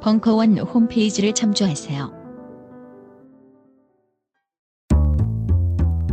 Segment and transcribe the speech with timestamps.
[0.00, 2.12] 벙커원 홈페이지를 참조하세요.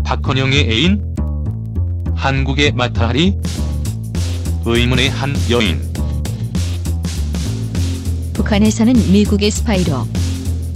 [0.03, 1.15] 박헌영의 애인?
[2.15, 3.37] 한국의 마타하리?
[4.65, 5.79] 의문의 한 여인
[8.34, 10.07] 북한에서는 미국의 스파이로,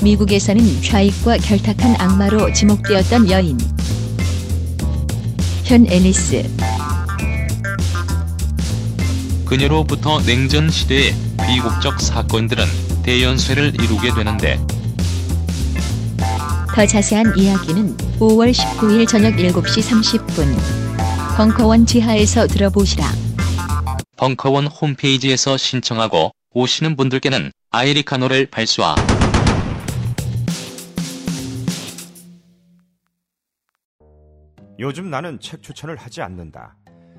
[0.03, 3.57] 미국에서는 좌익과 결탁한 악마로 지목되었던 여인.
[5.65, 6.49] 현 앨리스,
[9.45, 11.13] 그녀로부터 냉전 시대의
[11.45, 12.63] 비국적 사건들은
[13.09, 14.59] 대연쇄를 이루게 되는데
[16.75, 23.03] 더 자세한 이야기는 5월 19일 저녁 7시 30분 벙커원 지하에서 들어보시라.
[24.15, 28.95] 벙커원 홈페이지에서 신청하고 오시는 분들께는 아이리카노를 발수하
[34.77, 36.75] 요즘 나는 책 추천을 하지 않는다.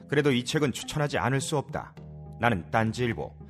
[0.08, 1.96] 그래도 이 책은 추천하지 않을 수 없다.
[2.40, 3.49] 나는 딴지일보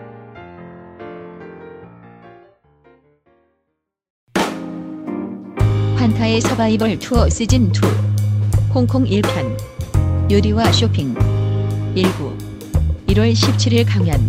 [6.01, 7.71] 환타의 서바이벌 투어 시즌 2
[8.73, 11.13] 홍콩 1편 요리와 쇼핑
[11.95, 12.35] 19
[13.05, 14.19] 1월 17일 강연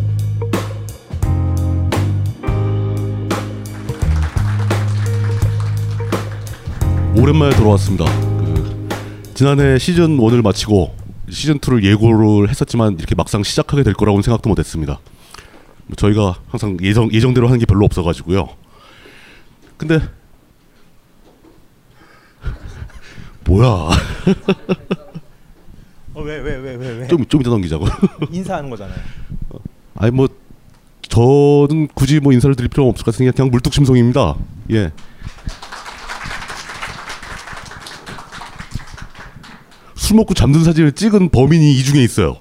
[7.17, 8.05] 오랜만에 돌아왔습니다.
[8.05, 8.89] 그
[9.33, 10.95] 지난해 시즌 1을 마치고
[11.31, 15.01] 시즌 2를 예고를 했었지만 이렇게 막상 시작하게 될 거라고는 생각도 못했습니다.
[15.87, 18.51] 뭐 저희가 항상 예정 예정대로 하는 게 별로 없어가지고요.
[19.79, 20.01] 근데
[23.45, 23.67] 뭐야?
[26.15, 27.07] 어, 왜, 왜, 왜, 왜, 왜?
[27.09, 27.87] 좀좀 이따 넘기자고.
[28.31, 28.99] 인사하는 거잖아요.
[29.97, 30.29] 아니 뭐
[31.09, 34.35] 저는 굳이 뭐 인사를 드릴 필요 없을 것 같으니까 그냥 물뚝심송입니다.
[34.73, 34.91] 예.
[39.95, 42.37] 술 먹고 잠든 사진을 찍은 범인이 이 중에 있어요.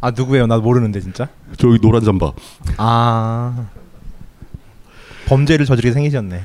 [0.00, 0.46] 아, 누구예요?
[0.46, 1.26] 나 모르는데, 진짜.
[1.56, 2.32] 저기 노란 잠바.
[2.76, 3.66] 아.
[5.26, 6.44] 범죄를 저지르게 생기셨네.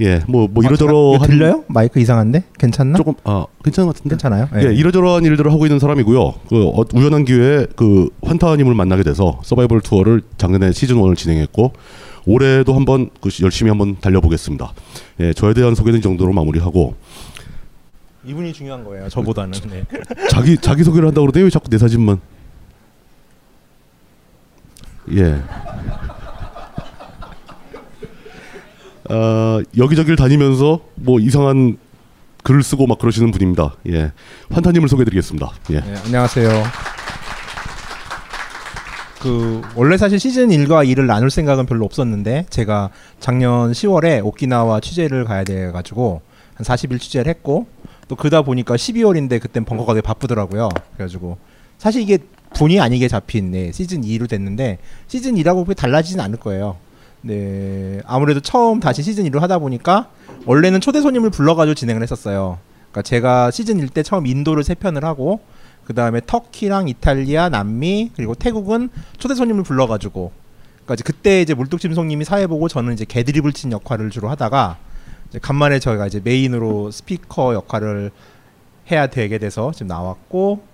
[0.00, 1.64] 예, 뭐뭐 아, 이러저러 이거 들려요?
[1.68, 2.44] 마이크 이상한데?
[2.58, 2.96] 괜찮나?
[2.96, 4.14] 조금 아 괜찮은 것 같은데.
[4.14, 4.48] 괜찮아요?
[4.56, 6.34] 예, 이러저러한 일들을 하고 있는 사람이고요.
[6.48, 11.72] 그 어, 우연한 기회에 그 환타님을 만나게 돼서 서바이벌 투어를 작년에 시즌 1을 진행했고
[12.24, 14.72] 올해도 한번 그 열심히 한번 달려보겠습니다.
[15.20, 16.94] 예, 저에 대한 소개는 이 정도로 마무리하고
[18.24, 19.08] 이분이 중요한 거예요.
[19.08, 19.52] 저보다는.
[19.68, 19.84] 네.
[20.30, 22.20] 자기 자기 소개를 한다고 그러는데 왜 자꾸 내 사진만?
[25.14, 25.42] 예.
[29.08, 31.78] 아 여기저기를 다니면서 뭐 이상한
[32.44, 33.76] 글을 쓰고 막 그러시는 분입니다.
[33.88, 34.12] 예,
[34.50, 35.50] 환타님을 소개드리겠습니다.
[35.70, 35.80] 예.
[35.80, 36.64] 네, 안녕하세요.
[39.20, 42.90] 그 원래 사실 시즌 1과 2를 나눌 생각은 별로 없었는데 제가
[43.20, 46.22] 작년 10월에 오키나와 취재를 가야 돼 가지고
[46.54, 47.66] 한 40일 취재를 했고
[48.08, 50.68] 또 그다 보니까 12월인데 그땐 벙커가 되게 바쁘더라고요.
[50.96, 51.38] 그래가지고
[51.78, 52.18] 사실 이게
[52.54, 56.76] 분이 아니게 잡힌 네, 시즌 2로 됐는데 시즌 2라고 그게 달라지진 않을 거예요.
[57.22, 60.08] 네 아무래도 처음 다시 시즌 2로 하다 보니까
[60.44, 62.58] 원래는 초대 손님을 불러가지고 진행을 했었어요.
[62.90, 65.40] 그러니까 제가 시즌 1 때 처음 인도를 세 편을 하고
[65.84, 70.32] 그 다음에 터키랑 이탈리아, 남미 그리고 태국은 초대 손님을 불러가지고
[70.74, 74.78] 그러니까 이제 그때 이제 물뚝심송님이 사회 보고 저는 이제 개드립을 친 역할을 주로 하다가
[75.28, 78.10] 이제 간만에 저희가 이제 메인으로 스피커 역할을
[78.90, 80.71] 해야 되게 돼서 지금 나왔고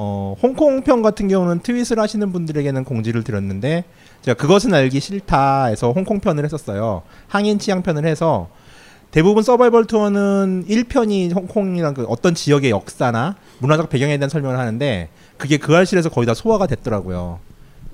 [0.00, 3.82] 어 홍콩 편 같은 경우는 트윗을 하시는 분들에게는 공지를 드렸는데
[4.22, 7.02] 제가 그것은 알기 싫다에서 홍콩 편을 했었어요.
[7.26, 8.48] 항인 취향 편을 해서
[9.10, 15.56] 대부분 서바이벌 투어는 1편이 홍콩이랑 그 어떤 지역의 역사나 문화적 배경에 대한 설명을 하는데 그게
[15.56, 17.40] 그 알실에서 거의 다 소화가 됐더라고요.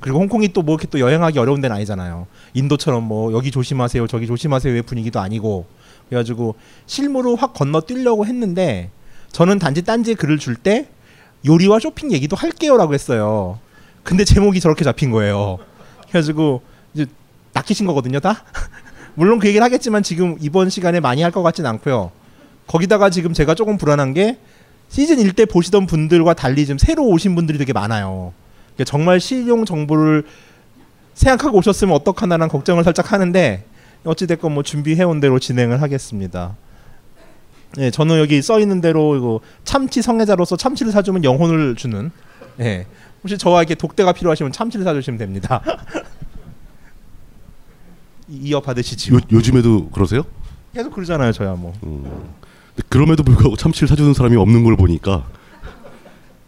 [0.00, 2.26] 그리고 홍콩이 또 뭐 이렇게 또 여행하기 어려운 데는 아니잖아요.
[2.52, 5.64] 인도처럼 뭐 여기 조심하세요, 저기 조심하세요의 분위기도 아니고
[6.10, 8.90] 그래가지고 실무로 확 건너뛰려고 했는데
[9.32, 10.88] 저는 단지 딴지에 글을 줄 때
[11.46, 13.58] 요리와 쇼핑 얘기도 할게요라고 했어요.
[14.02, 15.58] 근데 제목이 저렇게 잡힌 거예요.
[16.08, 16.62] 그래가지고
[16.94, 17.06] 이제
[17.52, 18.44] 낚이신 거거든요, 다.
[19.14, 22.10] 물론 그 얘기를 하겠지만 지금 이번 시간에 많이 할 것 같진 않고요.
[22.66, 24.38] 거기다가 지금 제가 조금 불안한 게
[24.88, 28.32] 시즌 1 때 보시던 분들과 달리 지금 새로 오신 분들이 되게 많아요.
[28.74, 30.24] 그러니까 정말 실용 정보를
[31.14, 33.64] 생각하고 오셨으면 어떡하나라는 걱정을 살짝 하는데
[34.04, 36.56] 어찌됐건 뭐 준비해온 대로 진행을 하겠습니다.
[37.78, 42.10] 예, 저는 여기 써 있는 대로 이거 참치 성애자로서 참치를 사주면 영혼을 주는.
[42.60, 42.86] 예,
[43.22, 45.60] 혹시 저와 이렇게 독대가 필요하시면 참치를 사주시면 됩니다.
[48.28, 49.16] 이- 이어 받으시지요.
[49.16, 50.22] 요, 요 즘에도 그러세요?
[50.72, 51.72] 계속 그러잖아요, 저야 뭐.
[51.84, 52.02] 음.
[52.74, 55.24] 근데 그럼에도 불구하고 참치를 사주는 사람이 없는 걸 보니까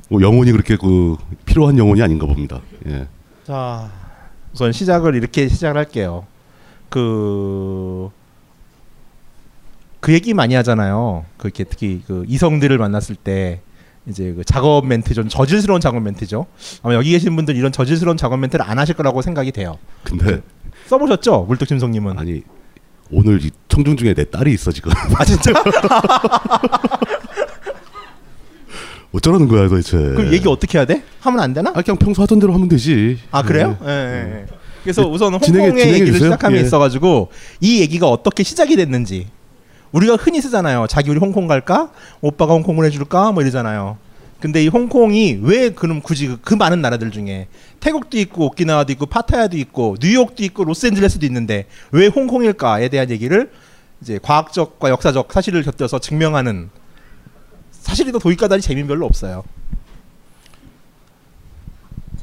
[0.08, 2.61] 뭐 영혼이 그렇게 그 필요한 영혼이 아닌가 봅니다.
[2.87, 3.06] 예.
[3.44, 3.90] 자,
[4.52, 6.26] 우선 시작을 이렇게 시작을 할게요.
[6.88, 8.11] 그,
[10.00, 11.25] 그 얘기 많이 하잖아요.
[11.37, 13.60] 그렇게 특히 그 이성들을 만났을 때
[14.06, 16.46] 이제 그 작업 멘트 좀 저질스러운 작업 멘트죠.
[16.82, 19.78] 아마 여기 계신 분들 이런 저질스러운 작업 멘트를 안 하실 거라고 생각이 돼요.
[20.04, 20.40] 근데
[20.87, 22.19] 써보셨죠, 물뚝심송님은?
[22.19, 22.43] 아니
[23.10, 24.93] 오늘 이 청중 중에 내 딸이 있어 지금.
[25.16, 25.50] 아 진짜?
[29.12, 29.96] 어쩌라는 거야 도대체.
[29.96, 31.02] 그럼 얘기 어떻게 해야 돼?
[31.20, 31.70] 하면 안 되나?
[31.75, 33.19] 아 그냥 평소 하던 대로 하면 되지.
[33.31, 33.76] 아 그래요?
[33.82, 33.87] 예.
[33.88, 33.90] 예.
[33.90, 34.46] 예, 예.
[34.82, 36.31] 그래서 우선 네, 진행해- 홍콩의 진행해 얘기를 주세요.
[36.32, 36.60] 시작함이 예.
[36.62, 39.26] 있어가지고 이 얘기가 어떻게 시작이 됐는지
[39.93, 40.87] 우리가 흔히 쓰잖아요.
[40.88, 41.91] 자기 우리 홍콩 갈까?
[42.21, 43.33] 오빠가 홍콩을 해줄까?
[43.33, 43.99] 뭐 이러잖아요.
[44.41, 47.49] 근데 이 홍콩이 왜 그럼 굳이 그, 그 많은 나라들 중에
[47.81, 53.50] 태국도 있고 오키나와도 있고 파타야도 있고 뉴욕도 있고 로스앤젤레스도 있는데 왜 홍콩일까에 대한 얘기를
[54.03, 56.69] 이제 과학적과 역사적 사실을 곁들여서 증명하는
[57.71, 59.43] 사실이 더 도입가다니 재미 별로 없어요.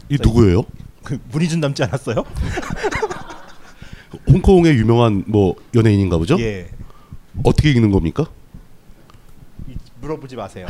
[0.10, 0.64] 이 누구예요?
[1.04, 2.24] 그 문희준 닮지 않았어요?
[4.30, 6.40] 홍콩의 유명한 뭐 연예인인가 보죠?
[6.40, 6.70] 예.
[7.44, 8.26] 어떻게 읽는 겁니까?
[9.68, 10.68] 이- 물어보지 마세요.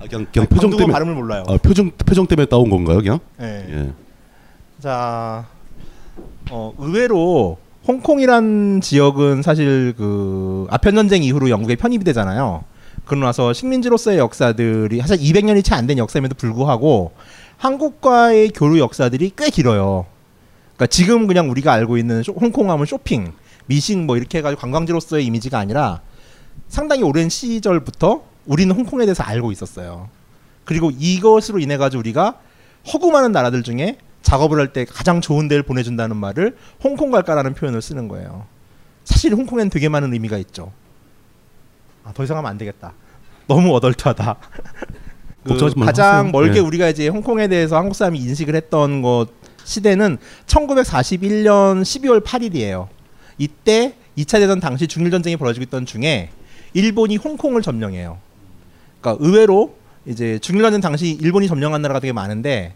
[0.00, 1.44] 아, 그냥 그냥 표정 광둥어 때문에 발음을 몰라요.
[1.46, 3.18] 아, 표정 표정 때문에 따온 건가요, 그냥?
[3.40, 3.66] 예.
[3.68, 3.92] 예.
[4.80, 5.46] 자,
[6.50, 12.64] 어, 의외로 홍콩이란 지역은 사실 그 아편 전쟁 이후로 영국에 편입이 되잖아요.
[13.04, 17.12] 그러고 나서 식민지로서의 역사들이 사실 200년이 채 안 된 역사임에도 불구하고
[17.58, 20.06] 한국과의 교류 역사들이 꽤 길어요.
[20.76, 23.32] 그러니까 지금 그냥 우리가 알고 있는 쇼- 홍콩 하면 쇼핑,
[23.70, 26.00] 미싱 뭐 이렇게 해가지고 관광지로서의 이미지가 아니라
[26.68, 30.08] 상당히 오랜 시절부터 우리는 홍콩에 대해서 알고 있었어요.
[30.64, 32.40] 그리고 이것으로 인해 가지고 우리가
[32.92, 37.80] 허구 많은 나라들 중에 작업을 할 때 가장 좋은 데를 보내준다는 말을 홍콩 갈까라는 표현을
[37.80, 38.46] 쓰는 거예요.
[39.04, 40.72] 사실 홍콩엔 되게 많은 의미가 있죠.
[42.04, 42.92] 아, 더 이상 하면 안 되겠다.
[43.46, 44.36] 너무 어덜트하다.
[45.46, 46.32] 그 가장 하세요.
[46.32, 46.60] 멀게 예.
[46.60, 49.28] 우리가 이제 홍콩에 대해서 한국 사람이 인식을 했던 것
[49.64, 52.88] 시대는 1941년 12월 8일이에요.
[53.40, 56.28] 이때 2차 대전 당시 중일 전쟁이 벌어지고 있던 중에
[56.74, 58.18] 일본이 홍콩을 점령해요.
[59.00, 62.74] 그러니까 의외로 이제 중일 전쟁 당시 일본이 점령한 나라가 되게 많은데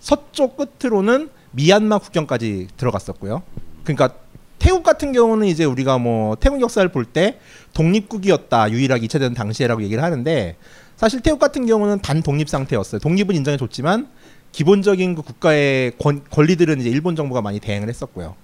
[0.00, 3.42] 서쪽 끝으로는 미얀마 국경까지 들어갔었고요.
[3.84, 4.14] 그러니까
[4.58, 7.38] 태국 같은 경우는 이제 우리가 뭐 태국 역사를 볼 때
[7.74, 10.56] 독립국이었다 유일하게 2차 대전 당시에라고 얘기를 하는데
[10.96, 13.00] 사실 태국 같은 경우는 반 독립 상태였어요.
[13.00, 14.08] 독립은 인정해 줬지만
[14.52, 18.34] 기본적인 그 국가의 권, 권리들은 이제 일본 정부가 많이 대행을 했었고요.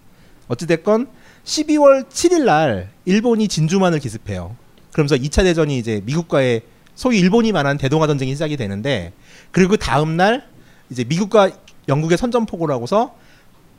[0.49, 1.09] 어찌됐건
[1.45, 4.57] 12월 7일 날 일본이 진주만을 기습해요.
[4.93, 6.63] 그러면서 2차 대전이 이제 미국과의
[6.95, 9.13] 소위 일본이 말한 대동아 전쟁이 시작이 되는데
[9.51, 10.47] 그리고 그 다음 날
[10.91, 11.51] 이제 미국과
[11.89, 13.15] 영국의 선전포고를 하고서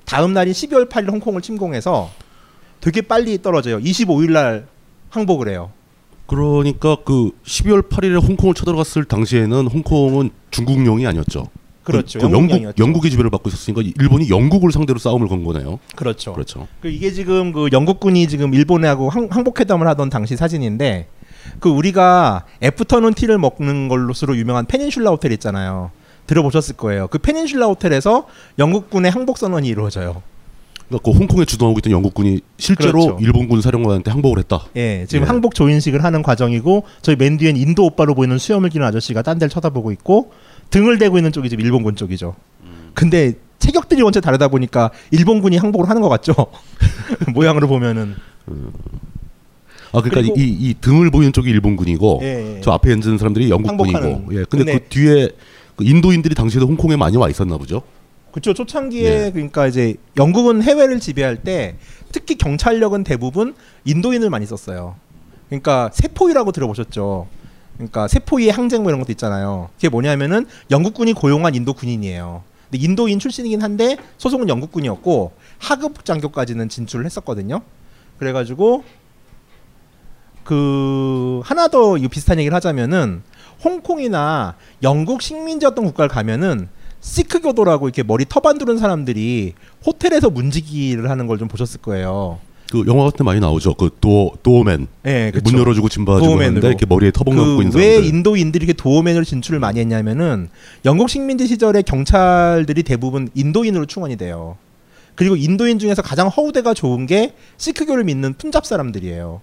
[0.06, 2.12] 다음 날인 12월 8일 홍콩을 침공해서
[2.82, 3.80] 되게 빨리 떨어져요.
[3.80, 4.68] 25일 날
[5.10, 5.72] 항복을 해요.
[6.26, 11.48] 그러니까 그 12월 8일에 홍콩을 쳐들어갔을 당시에는 홍콩은 중국령이 아니었죠.
[11.84, 12.20] 그렇죠.
[12.20, 12.80] 그, 그 영국.
[12.80, 15.80] 영국의 지배를 받고 있었으니까 일본이 영국을 상대로 싸움을 건 거네요.
[15.96, 16.34] 그렇죠.
[16.34, 16.68] 그렇죠.
[16.82, 21.08] 그 이게 지금 그 영국군이 지금 일본하고 항, 항복회담을 하던 당시 사진인데
[21.60, 25.92] 그 우리가 애프터눈 티를 먹는 걸로서로 유명한 페닌슐라 호텔 있잖아요.
[26.28, 27.08] 들어보셨을 거예요.
[27.08, 30.22] 그 페닌슐라 호텔에서 영국군의 항복 선언이 이루어져요.
[30.88, 33.18] 그러니까 그 홍콩에 주둔하고 있던 영국군이 실제로 그렇죠.
[33.20, 34.66] 일본군 사령관한테 항복을 했다.
[34.76, 35.28] 예, 지금 예.
[35.28, 39.50] 항복 조인식을 하는 과정이고 저희 맨 뒤엔 인도 오빠로 보이는 수염을 기는 아저씨가 딴 데를
[39.50, 40.32] 쳐다보고 있고
[40.70, 42.36] 등을 대고 있는 쪽이 지금 일본군 쪽이죠.
[42.94, 46.34] 근데 체격들이 원체 다르다 보니까 일본군이 항복을 하는 것 같죠.
[47.34, 48.16] 모양으로 보면은
[49.92, 52.62] 아 그러니까 이, 이 등을 보이는 쪽이 일본군이고 예, 예.
[52.62, 53.98] 저 앞에 앉은 사람들이 영국군이고.
[53.98, 54.28] 항복하는.
[54.32, 54.46] 예.
[54.50, 55.30] 근데 근데- 그 뒤에
[55.76, 57.84] 그 인도인들이 당시에도 홍콩에 많이 와 있었나 보죠.
[58.32, 59.32] 그쵸 초창기에 예.
[59.32, 61.76] 그러니까 이제 영국은 해외를 지배할 때
[62.12, 63.54] 특히 경찰력은 대부분
[63.86, 64.96] 인도인을 많이 썼어요.
[65.50, 67.28] 그러니까 세포위라고 들어보셨죠.
[67.76, 69.70] 그러니까 세포위의 항쟁 뭐 이런 것도 있잖아요.
[69.76, 72.44] 그게 뭐냐면은 영국군이 고용한 인도 군인이에요.
[72.70, 77.62] 근데 인도인 출신이긴 한데 소속은 영국군이었고 하급 장교까지는 진출을 했었거든요.
[78.20, 78.84] 그래가지고
[80.44, 83.24] 그 하나 더 비슷한 얘기를 하자면은
[83.64, 86.68] 홍콩이나 영국 식민지였던 국가를 가면은
[87.00, 89.54] 시크 교도라고 이렇게 머리 터번 두른 사람들이
[89.86, 92.40] 호텔에서 문지기를 하는 걸 좀 보셨을 거예요.
[92.74, 93.76] 그 영화 같은 데 많이 나오죠.
[93.76, 95.52] 그 도어 도어맨 예, 그쵸.
[95.52, 96.42] 문 열어주고 짐 봐주고.
[96.42, 98.10] 하는데 이렇게 머리에 터번 얹고 있는 그왜 사람들.
[98.10, 100.50] 인도인들이 이렇게 도어맨으로 진출을 많이 했냐면은
[100.84, 104.58] 영국 식민지 시절에 경찰들이 대부분 인도인으로 충원이 돼요.
[105.14, 109.40] 그리고 인도인 중에서 가장 허우대가 좋은 게 시크교를 믿는 푼잡 사람들이에요.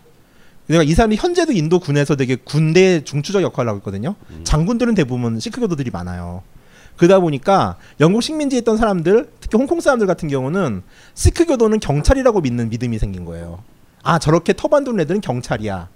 [0.67, 4.17] 그러니까 이 사람이 현재도 인도 군에서 되게 군대 중추적 역할을 하고 있거든요.
[4.43, 6.43] 장군들은 대부분 시크교도들이 많아요.
[6.97, 10.83] 그러다 보니까 영국 식민지에 있던 사람들, 특히 홍콩 사람들 같은 경우는
[11.15, 13.63] 시크교도는 경찰이라고 믿는 믿음이 생긴 거예요.
[14.03, 15.89] 아 저렇게 터반 둔 애들은 경찰이야.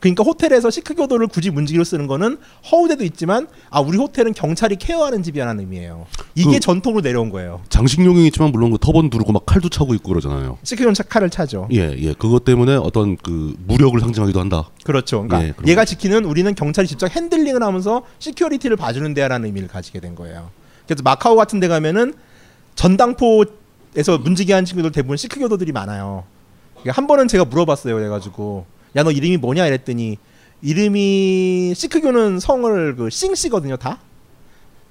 [0.00, 2.38] 그러니까 호텔에서 시크교도를 굳이 문지기로 쓰는 거는
[2.70, 6.06] 허우대도 있지만 아 우리 호텔은 경찰이 케어하는 집이라는 의미예요.
[6.34, 7.60] 이게 그- 전통으로 내려온 거예요.
[7.68, 10.58] 장식용이 있지만 물론 그 터번 두르고 막 칼도 차고 있고 그러잖아요.
[10.62, 11.68] 시크교는 칼을 차죠.
[11.72, 12.12] 예, 예.
[12.14, 14.70] 그것 때문에 어떤 그 무력을 상징하기도 한다.
[14.82, 15.22] 그렇죠.
[15.26, 15.84] 그러니까 예, 얘가.
[15.84, 20.50] 지키는 우리는 경찰이 직접 handling을 하면서 security를 봐주는 데라는 의미를 가지게 된 거예요.
[20.86, 22.14] 그래서 마카오 같은 데 가면은
[22.74, 26.24] 전당포에서 문지기 한 친구들 대부분 시크교도들이 많아요.
[26.72, 27.94] 그러니까 한 번은 제가 물어봤어요.
[27.94, 28.66] 그래가지고
[28.96, 30.18] 야 너 이름이 뭐냐 이랬더니
[30.62, 33.98] 이름이 시크교는 성을 그 싱씨거든요 다.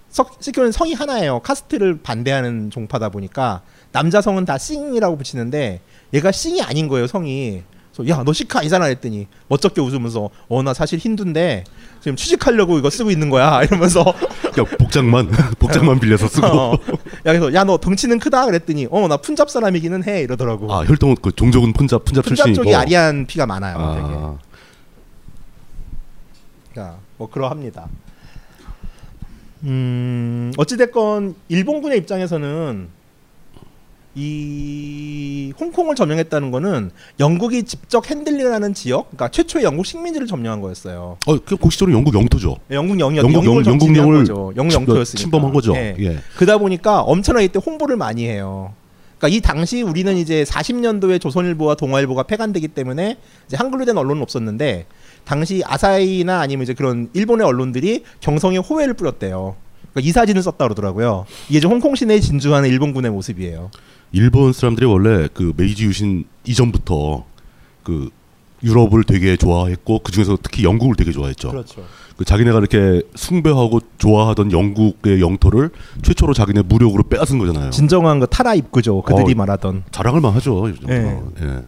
[0.10, 1.40] 석, 시크교는 성이 하나예요.
[1.40, 3.62] 카스트를 반대하는 종파다 보니까
[3.92, 5.82] 남자 성은 다 싱이라고 붙이는데
[6.13, 7.63] 얘가 싱이 아닌 거예요 성이.
[8.10, 11.64] 야 너 시크 아니잖아 했더니 멋쩍게 웃으면서 어 나 사실 힌두인데
[12.02, 14.04] 지금 취직하려고 이거 쓰고 있는 거야 이러면서
[14.54, 15.28] 그냥 복장만
[15.60, 16.48] 복장만 빌려서 쓰고.
[16.48, 16.78] 어, 야
[17.24, 20.74] 그래서 야 너 덩치는 크다 그랬더니 어 나 푼잡 사람이기는 해 이러더라고.
[20.74, 22.64] 아 혈통은 그 종족은 푼잡 푼잡 푼잡 출신이고.
[22.64, 23.78] 쪽이 아리안 피가 많아요.
[23.96, 24.16] 되게.
[24.18, 24.38] 아,
[26.76, 27.88] 자, 뭐 그러합니다.
[29.66, 32.88] 음, 어찌 됐건 일본군의 입장에서는
[34.15, 41.17] 이 홍콩을 점령했다는 거는 영국이 직접 핸들링하는 지역, 그러니까 최초의 영국 식민지를 점령한 거였어요.
[41.25, 42.58] 어, 그, 그 시절은 영국 영토죠.
[42.72, 44.53] 영국 영역, 영국 영- 영국 영을 거죠.
[44.55, 45.22] 영국 침- 영토였으니까.
[45.22, 45.75] 침범한 거죠.
[45.75, 45.96] 예.
[46.00, 46.17] 예.
[46.36, 48.74] 그러다 보니까 엄청나게 이때 홍보를 많이 해요.
[49.17, 53.17] 그러니까 이 당시 우리는 이제 40년도에 조선일보와 동아일보가 폐간되기 때문에
[53.48, 54.86] 이제 한글로 된 언론은 없었는데
[55.24, 59.55] 당시 아사히나 아니면 이제 그런 일본의 언론들이 경성에 호해를 뿌렸대요.
[59.93, 61.25] 그러니까 이 사진을 썼다 그러더라고요.
[61.50, 63.70] 이게 이제 홍콩 시내에 진주하는 일본군의 모습이에요.
[64.13, 67.25] 일본 사람들이 원래 그 메이지 유신 이전부터
[67.84, 68.10] 그
[68.63, 71.50] 유럽을 되게 좋아했고 그 중에서 특히 영국을 되게 좋아했죠.
[71.50, 71.84] 그렇죠.
[72.15, 75.72] 그 자기네가 이렇게 숭배하고 좋아하던 영국의 영토를
[76.03, 77.72] 최초로 자기네 무력으로 빼앗은 거잖아요.
[77.72, 79.01] 진정한 그 타라 입구죠.
[79.01, 79.36] 그들이 어.
[79.36, 79.84] 말하던.
[79.91, 80.70] 자랑을 만 하죠.
[80.70, 81.34] 이 정도면.
[81.41, 81.46] 예.
[81.46, 81.62] 예.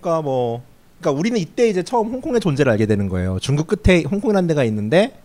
[0.00, 0.62] 그러니까 뭐
[0.98, 3.38] 그러니까 우리는 이때 이제 처음 홍콩의 존재를 알게 되는 거예요.
[3.38, 5.20] 중국 끝에 홍콩이라는 데가 있는데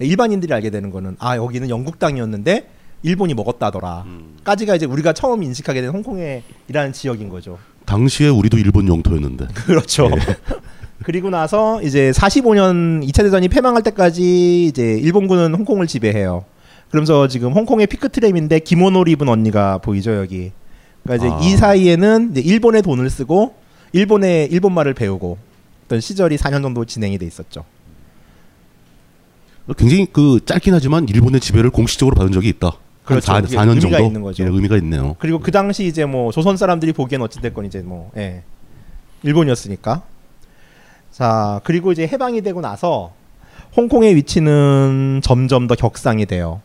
[0.00, 4.04] 일반인들이 알게 되는 거는 아 여기는 영국 땅이었는데 일본이 먹었다더라.
[4.44, 7.58] 까지가 이제 우리가 처음 인식하게 된 홍콩의 이라는 지역인 거죠.
[7.86, 9.48] 당시에 우리도 일본 영토였는데.
[9.66, 10.10] 그렇죠.
[11.02, 16.44] 그리고 나서 이제 45년 2차 대전이 패망할 때까지 이제 일본군은 홍콩을 지배해요.
[16.90, 20.52] 그러면서 지금 홍콩의 피크 트램인데 기모노를 입은 언니가 보이죠 여기.
[21.02, 21.40] 그러니까 이제 아.
[21.40, 23.54] 이 사이에는 이제 일본의 돈을 쓰고
[23.92, 25.38] 일본의 일본 말을 배우고
[25.86, 27.64] 어떤 시절이 4년 정도 진행이 돼 있었죠.
[29.78, 32.72] 굉장히 그 짧긴 하지만 일본의 지배를 공식적으로 받은 적이 있다.
[33.04, 33.32] 그렇죠.
[33.32, 34.06] 한 그게 4, 년 의미가 정도.
[34.06, 34.44] 있는 거죠.
[34.44, 35.16] 예, 의미가 있네요.
[35.18, 38.42] 그리고 그 당시 이제 뭐 조선 사람들이 보기엔 어찌 됐건 이제 뭐 예.
[39.22, 40.02] 일본이었으니까.
[41.10, 43.12] 자, 그리고 이제 해방이 되고 나서
[43.76, 46.60] 홍콩의 위치는 점점 더 격상이 돼요.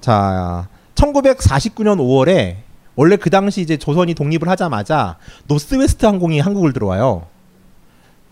[0.00, 2.56] 자, 1949년 5월에
[2.96, 7.26] 원래 그 당시 이제 조선이 독립을 하자마자 노스웨스트 항공이 한국을 들어와요.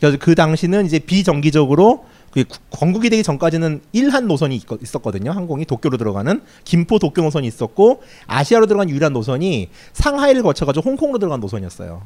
[0.01, 2.05] 그래서 그 당시는 이제 비정기적으로
[2.37, 5.31] 그 구- 건국이 되기 전까지는 일한 노선이 있- 있었거든요.
[5.31, 11.41] 항공이 도쿄로 들어가는 김포 도쿄 노선이 있었고 아시아로 들어간 유일한 노선이 상하이를 거쳐가지고 홍콩으로 들어간
[11.41, 12.03] 노선이었어요.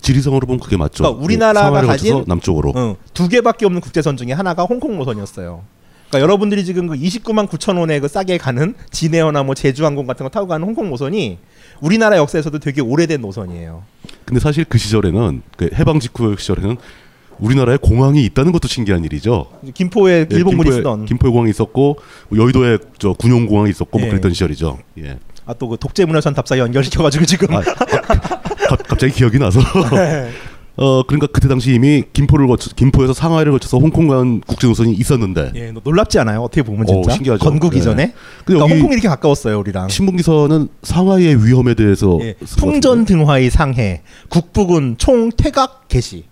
[0.00, 1.02] 지리상으로 보면 그게 맞죠.
[1.04, 2.72] 그러니까 우리나라가 예, 상하이를 가진- 남쪽으로.
[2.76, 5.62] 응, 두 개밖에 없는 국제선 중에 하나가 홍콩 노선이었어요.
[6.08, 10.30] 그러니까 여러분들이 지금 그 29만 9천 원에 그 싸게 가는 진에어나 뭐 제주항공 같은 거
[10.30, 11.36] 타고 가는 홍콩 노선이
[11.82, 13.82] 우리나라 역사에서도 되게 오래된 노선이에요.
[14.24, 16.78] 근데 사실 그 시절에는 그 해방 직후 시절에는
[17.38, 19.46] 우리나라에 공항이 있다는 것도 신기한 일이죠.
[19.74, 24.06] 김포에 예, 일본군이 김포에- 쓰던 김포에 공항이 있었고 뭐 여의도에 저 군용 공항이 있었고 뭐
[24.06, 24.10] 예.
[24.10, 24.78] 그랬던 시절이죠.
[24.98, 25.18] 예.
[25.46, 29.60] 아 또 그 독재문화선 답사 연결시켜가지고 지금 아, 가- 갑자기 기억이 나서.
[29.94, 30.30] 네.
[30.80, 35.50] 어 그러니까 그때 당시 이미 김포를 거쳐 김포에서 상하이를 거쳐서 홍콩 간 국제 노선이 있었는데.
[35.56, 36.42] 예, 너 놀랍지 않아요?
[36.42, 37.44] 어떻게 보면 어, 진짜 신기하죠.
[37.44, 37.78] 건국 네.
[37.78, 38.12] 이전에
[38.44, 39.88] 그러니까 홍콩이 이렇게 가까웠어요 우리랑.
[39.88, 43.06] 신문 기사는 상하이의 위험에 대해서 예, 풍전.
[43.06, 46.24] 등화의 상해 국부군 총 퇴각 개시.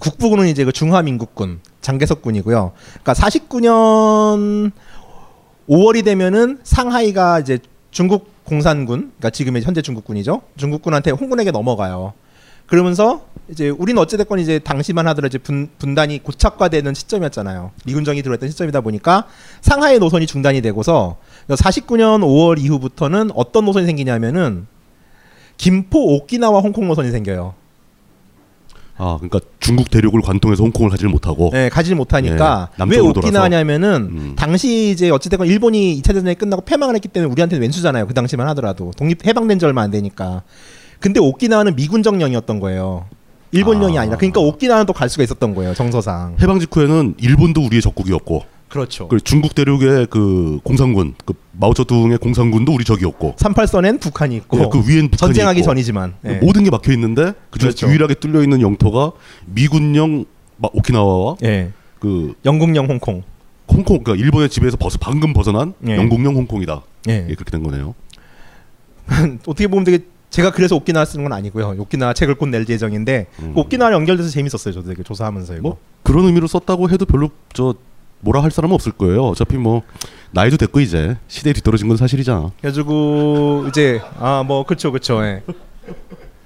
[0.00, 2.72] 국부군은 이제 그 중화민국군 장개석군이고요.
[3.02, 4.72] 그러니까 49년
[5.68, 7.58] 5월이 되면은 상하이가 이제
[7.90, 10.42] 중국 공산군, 그러니까 지금의 현재 중국군이죠.
[10.56, 12.14] 중국군한테 홍군에게 넘어가요.
[12.66, 17.72] 그러면서 이제 우리는 어찌됐건 이제 당시만 하더라도 이제 분, 분단이 고착화되는 시점이었잖아요.
[17.84, 19.26] 미군정이 들어왔던 시점이다 보니까
[19.60, 21.16] 상하이 노선이 중단이 되고서
[21.48, 24.66] 49년 5월 이후부터는 어떤 노선이 생기냐면은
[25.56, 27.54] 김포 오키나와 홍콩 노선이 생겨요.
[29.02, 31.48] 아 그러니까 중국 대륙을 관통해서 홍콩을 가지를 못하고.
[31.54, 34.34] 네, 가지 못하니까 예, 왜 오키나와냐면은 음.
[34.36, 38.06] 당시 이제 어찌됐건 일본이 2차 대전이 끝나고 패망을 했기 때문에 우리한테는 왼수잖아요.
[38.06, 40.42] 그 당시만 하더라도 독립 해방된 지 얼마 안 되니까.
[40.98, 43.06] 근데 오키나와는 미군 정령이었던 거예요.
[43.52, 44.02] 일본령이 아.
[44.02, 44.04] 아.
[44.04, 45.72] 니라 그러니까 오키나와는 또 갈 수가 있었던 거예요.
[45.72, 46.36] 정서상.
[46.38, 49.08] 해방 직후에는 일본도 우리의 적국이었고 그렇죠.
[49.08, 54.78] 그리고 중국 대륙의 그 공산군 그 마오쩌둥의 공산군도 우리 적이었고 38선엔 북한이 있고 예, 그
[54.88, 55.66] 위엔 북한이 전쟁하기 있고.
[55.66, 56.34] 전이지만 예.
[56.36, 57.88] 모든 게 막혀 있는데 그중에서 그렇죠.
[57.88, 59.12] 유일하게 뚫려 있는 영토가
[59.46, 60.24] 미군령
[60.56, 61.72] 마- 오키나와와 예.
[61.98, 63.22] 그 영국령 홍콩.
[63.68, 65.96] 홍콩 그러니까 일본의 지배에서 벗어 방금 벗어난 예.
[65.96, 66.82] 영국령 홍콩이다.
[67.08, 67.26] 예.
[67.28, 67.94] 예, 그렇게 된 거네요.
[69.46, 69.98] 어떻게 보면 되게
[70.30, 71.74] 제가 그래서 오키나와 쓰는 건 아니고요.
[71.78, 73.52] 오키나와 책을 곧 낼 예정인데 음.
[73.54, 74.72] 그 오키나와 연결돼서 재밌었어요.
[74.74, 75.62] 저도 되게 조사하면서 이거.
[75.62, 77.74] 뭐 그런 의미로 썼다고 해도 별로 저
[78.20, 79.24] 뭐라 할 사람은 없을 거예요.
[79.26, 79.82] 어차피 뭐
[80.32, 82.52] 나이도 됐고 이제 시대에 뒤떨어진 건 사실이잖아.
[82.60, 85.42] 그래가지고 이제 아 뭐 그쵸 그쵸 예.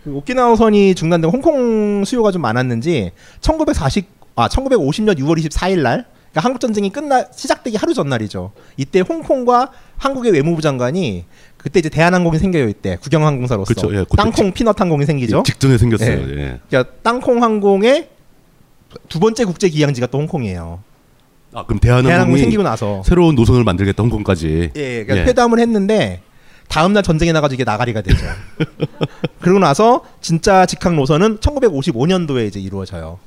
[0.04, 6.58] 그 오키나와선이 중단되고 홍콩 수요가 좀 많았는지 1940 아 1950년 6월 24일 날 그러니까 한국
[6.60, 8.52] 전쟁이 끝나 시작되기 하루 전날이죠.
[8.76, 11.24] 이때 홍콩과 한국의 외무부 장관이
[11.56, 15.42] 그때 이제 대한항공이 생겨요 이때 국영항공사로서 그쵸, 예, 땅콩 피넛 항공이 생기죠.
[15.44, 16.10] 직전에 생겼어요.
[16.10, 16.30] 예.
[16.36, 16.60] 예.
[16.68, 18.08] 그러니까 땅콩 항공의
[19.08, 20.80] 두 번째 국제 기항지가 또 홍콩이에요.
[21.54, 24.72] 아 그럼 대한항공이 생기고 나서 새로운 노선을 만들겠다 홍콩까지.
[24.74, 25.22] 예, 그러니까 예.
[25.22, 26.20] 회담을 했는데
[26.68, 28.26] 다음 날 전쟁에 나가지고 이게 나가리가 되죠.
[29.40, 33.18] 그러고 나서 진짜 직항 노선은 1955년도에 이제 이루어져요.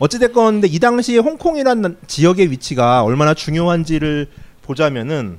[0.00, 4.28] 어찌됐건 근데 이 당시에 홍콩이란 지역의 위치가 얼마나 중요한지를
[4.62, 5.38] 보자면은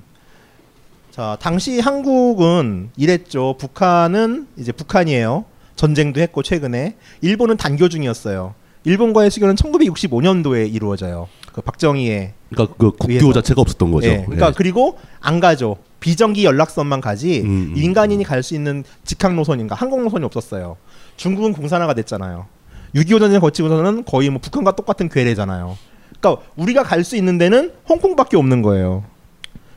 [1.09, 3.55] 자 당시 한국은 이랬죠.
[3.59, 5.45] 북한은 이제 북한이에요.
[5.75, 8.53] 전쟁도 했고 최근에 일본은 단교 중이었어요.
[8.83, 11.27] 일본과의 수교는 1965년도에 이루어져요.
[11.53, 13.33] 그 박정희의 그러니까 그 국교 위에서.
[13.33, 14.07] 자체가 없었던 거죠.
[14.07, 14.53] 예, 그러니까 예.
[14.55, 15.77] 그리고 안 가죠.
[15.99, 20.77] 비정기 연락선만 가지 음, 음, 민간인이 갈 수 있는 직항 노선인가 항공 노선이 없었어요.
[21.17, 22.47] 중국은 공산화가 됐잖아요.
[22.95, 25.77] 6.25 전쟁 거치고서는 거의 뭐 북한과 똑같은 괴뢰잖아요.
[26.19, 29.03] 그러니까 우리가 갈 수 있는 데는 홍콩밖에 없는 거예요.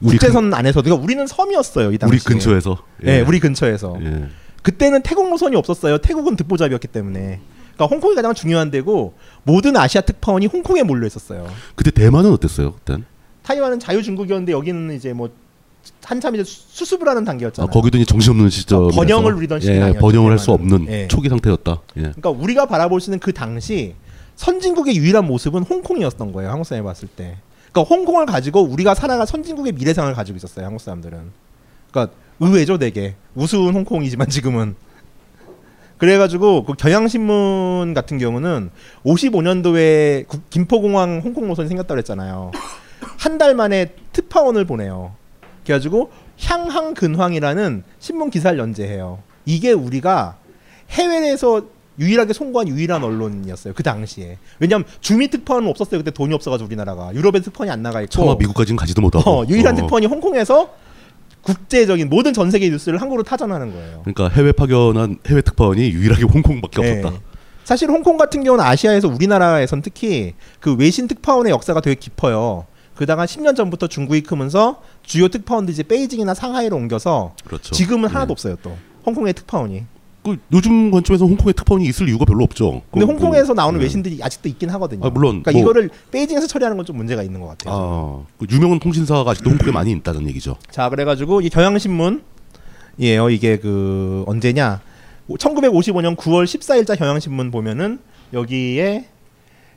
[0.02, 2.16] 국제선 안에서 그러니까 우리는 섬이었어요 이 근- 당시에.
[2.16, 2.78] 우리 근처에서.
[3.06, 3.96] 예, 우리 근처에서.
[4.02, 4.24] 예.
[4.62, 5.98] 그때는 태국 노선이 없었어요.
[5.98, 7.40] 태국은 듣보잡이었기 때문에.
[7.74, 11.46] 그러니까 홍콩이 가장 중요한 데고 모든 아시아 특파원이 홍콩에 몰려 있었어요.
[11.74, 12.72] 그때 대만은 어땠어요?
[12.74, 13.04] 그땐?
[13.42, 15.30] 타이완은 자유중국이었는데 여기는 이제 뭐
[16.02, 17.70] 한참 이제 수- 수습을 하는 아, 단계였잖아요.
[17.70, 18.88] 거기도 이제 정신없는 시점.
[18.88, 20.50] 번영을 누리던 시기는 예, 번영을 할 수.
[20.52, 21.08] 없는 예.
[21.08, 21.82] 초기 상태였다.
[21.96, 22.00] 예.
[22.00, 23.94] 그러니까 우리가 바라볼 수 있는 그 당시
[24.36, 26.50] 선진국의 유일한 모습은 홍콩이었던 거예요.
[26.50, 27.36] 한국 사람이 봤을 때.
[27.72, 30.64] 그러니까 홍콩을 가지고 우리가 살아갈 선진국의 미래상을 가지고 있었어요.
[30.64, 31.18] 한국 사람들은.
[31.90, 34.76] 그러니까 의외죠, 되게 우스운 홍콩이지만 지금은.
[35.98, 38.70] 그래가지고 그 경향신문 같은 경우는
[39.06, 42.50] 55년도에 김포공항 홍콩 노선이 생겼다고 했잖아요.
[43.18, 45.14] 한 달 만에 특파원을 보내요.
[45.64, 49.18] 그래가지고 향항근황이라는 신문 기사를 연재해요.
[49.46, 50.36] 이게 우리가
[50.90, 51.62] 해외에서
[51.98, 53.72] 유일하게 송고한 유일한 언론이었어요.
[53.74, 54.38] 그 당시에.
[54.58, 56.00] 왜냐하면 주미 특파원은 없었어요.
[56.00, 58.10] 그때 돈이 없어가지고 우리나라가 유럽에 특파원이 안 나가 있고.
[58.10, 59.30] 차마 미국까지는 가지도 못하고.
[59.30, 59.76] 어, 유일한 어.
[59.78, 60.70] 특파원이 홍콩에서
[61.44, 64.02] 국제적인 모든 전 세계 뉴스를 한국으로 타전하는 거예요.
[64.04, 66.98] 그러니까 해외 파견한 해외 특파원이 유일하게 홍콩밖에 네.
[66.98, 67.20] 없었다.
[67.64, 72.66] 사실 홍콩 같은 경우는 아시아에서 우리나라에선 특히 그 외신 특파원의 역사가 되게 깊어요.
[72.94, 77.74] 그다가 10년 전부터 중국이 크면서 주요 특파원들이 이제 베이징이나 상하이로 옮겨서 그렇죠.
[77.74, 78.12] 지금은 예.
[78.12, 78.76] 하나도 없어요 또
[79.06, 79.84] 홍콩의 특파원이.
[80.24, 82.80] 그 요즘 관점에서 홍콩에 특파원이 있을 이유가 별로 없죠.
[82.90, 83.84] 근데 그, 홍콩에서 그, 나오는 예.
[83.84, 85.06] 외신들이 아직도 있긴 하거든요.
[85.06, 87.74] 아, 물론 그러니까 뭐- 이거를 베이징에서 처리하는 건 좀 문제가 있는 것 같아요.
[87.74, 90.56] 아, 그 유명한 통신사가 아직도 홍콩에 많이 있다는 얘기죠.
[90.70, 92.20] 자 그래가지고 이 경향신문이에요.
[93.30, 94.80] 이게 그 언제냐?
[95.28, 97.98] 1955년 9월 14일자 경향신문 보면은
[98.32, 99.06] 여기에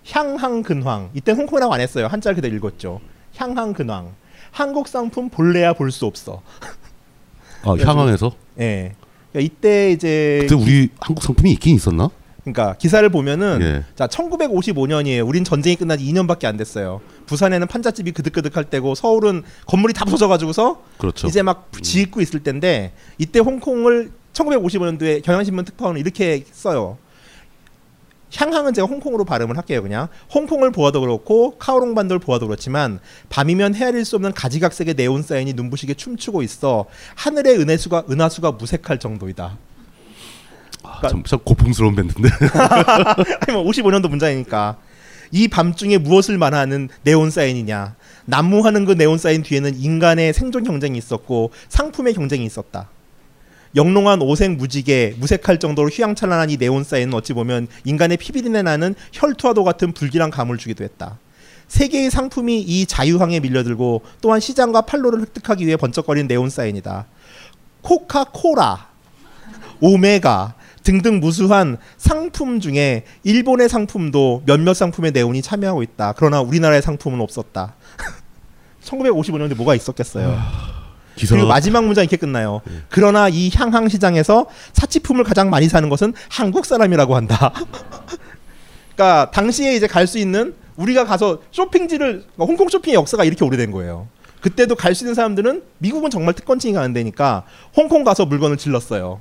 [0.10, 2.07] 향항근황 이때 홍콩이라고 안 했어요.
[2.07, 2.99] 한자를 그대로 읽었죠.
[3.36, 4.13] 향항 근황.
[4.51, 6.41] 한국 상품 볼래야 볼 수 없어.
[7.63, 8.93] 아, 향항에서 예.
[9.38, 12.10] 그러니까 이때 이제 그때 우리 한국 상품이 있긴 있었나?
[12.43, 13.84] 그러니까 기사를 보면은 예.
[13.95, 15.28] 자 1955년이에요.
[15.28, 17.02] 우린 전쟁이 끝난 지 2년밖에 안 됐어요.
[17.28, 21.28] 부산에는 판잣집이 그득그득할 때고 서울은 건물이 다 부서져가지고서 그렇죠.
[21.28, 26.97] 이제 막 짓고 있을 때인데 이때 홍콩을 1955년도에 경향신문 특파원은 이렇게 써요.
[28.36, 34.06] 향항은 제가 홍콩으로 발음을 할게요 그냥 홍콩을 보아도 그렇고 카오롱 반도를 보아도 그렇지만 밤이면 헤아릴
[34.06, 36.86] 수 없는 가지각색의 네온 사인이 눈부시게 춤추고 있어
[37.16, 39.58] 하늘의 은혜수가 은하수가 무색할 정도이다.
[40.84, 42.30] 아, 참, 참 고풍스러운 밴드인데.
[43.48, 44.78] 아니 뭐 55년도 문장이니까
[45.32, 51.52] 이 밤중에 무엇을 말하는 네온 사인이냐 난무하는 그 네온 사인 뒤에는 인간의 생존 경쟁이 있었고
[51.70, 52.90] 상품의 경쟁이 있었다
[53.75, 59.63] 영롱한 오색 무지개 무색할 정도로 휘황찬란한 이 네온 사인은 어찌 보면 인간의 피비린내 나는 혈투와도
[59.63, 61.19] 같은 불길한 감을 주기도 했다
[61.67, 67.06] 세계의 상품이 이 자유항에 밀려들고 또한 시장과 판로를 획득하기 위해 번쩍거리는 네온 사인이다
[67.82, 68.88] 코카콜라
[69.80, 70.56] 오메가
[70.88, 76.13] 등등 무수한 상품 중에 일본의 상품도 몇몇 상품의 네온이 참여하고 있다.
[76.15, 77.75] 그러나 우리나라의 상품은 없었다.
[78.86, 80.77] 1955년에 뭐가 있었겠어요.
[81.17, 82.62] 기사가 그리고 마지막 문장 이렇게 끝나요.
[82.89, 87.51] 그러나 이 향항 시장에서 사치품을 가장 많이 사는 것은 한국 사람이라고 한다.
[88.95, 93.71] 그러니까 당시에 이제 갈 수 있는 우리가 가서 쇼핑지를 그러니까 홍콩 쇼핑의 역사가 이렇게 오래된
[93.71, 94.08] 거예요.
[94.41, 97.43] 그때도 갈 수 있는 사람들은 미국은 정말 특권층이 가는 데니까
[97.75, 99.19] 홍콩 가서 물건을 질렀어요.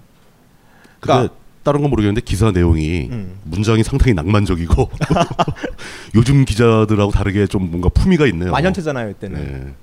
[1.01, 3.39] 그러니까 다른 건 모르겠는데 기사 내용이 음.
[3.45, 4.91] 문장이 상당히 낭만적이고
[6.15, 8.53] 요즘 기자들하고 다르게 좀 뭔가 품위가 있네요.
[8.53, 9.45] 만연태잖아요 이때는.
[9.65, 9.75] 네.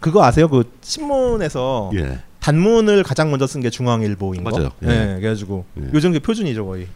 [0.00, 0.48] 그거 아세요?
[0.48, 2.20] 그 신문에서 예.
[2.40, 4.50] 단문을 가장 먼저 쓴 게 중앙일보인 거.
[4.50, 4.70] 맞아요.
[4.82, 4.86] 예.
[4.86, 5.88] 네, 그래가지고 예.
[5.92, 6.86] 요즘 그 표준이죠 거의.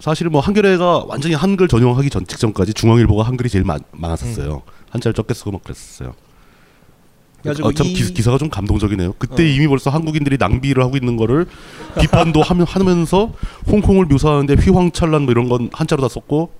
[0.00, 4.62] 사실 뭐 한겨레가 완전히 한글 전용하기 전 직전까지 중앙일보가 한글이 제일 많, 많았었어요.
[4.90, 6.14] 한자를 적게 쓰고 막 그랬었어요.
[7.42, 9.14] 그래가지고 아, 참 이- 기, 사가 좀 감동적이네요.
[9.18, 9.46] 그때 어.
[9.46, 11.46] 이미 벌써 한국인들이 낭비를 하고 있는 거를
[12.00, 13.32] 비판도 하면 하면서
[13.70, 16.50] 홍콩을 묘사하는데 휘황찬란 뭐 이런 건 한자로 다 썼고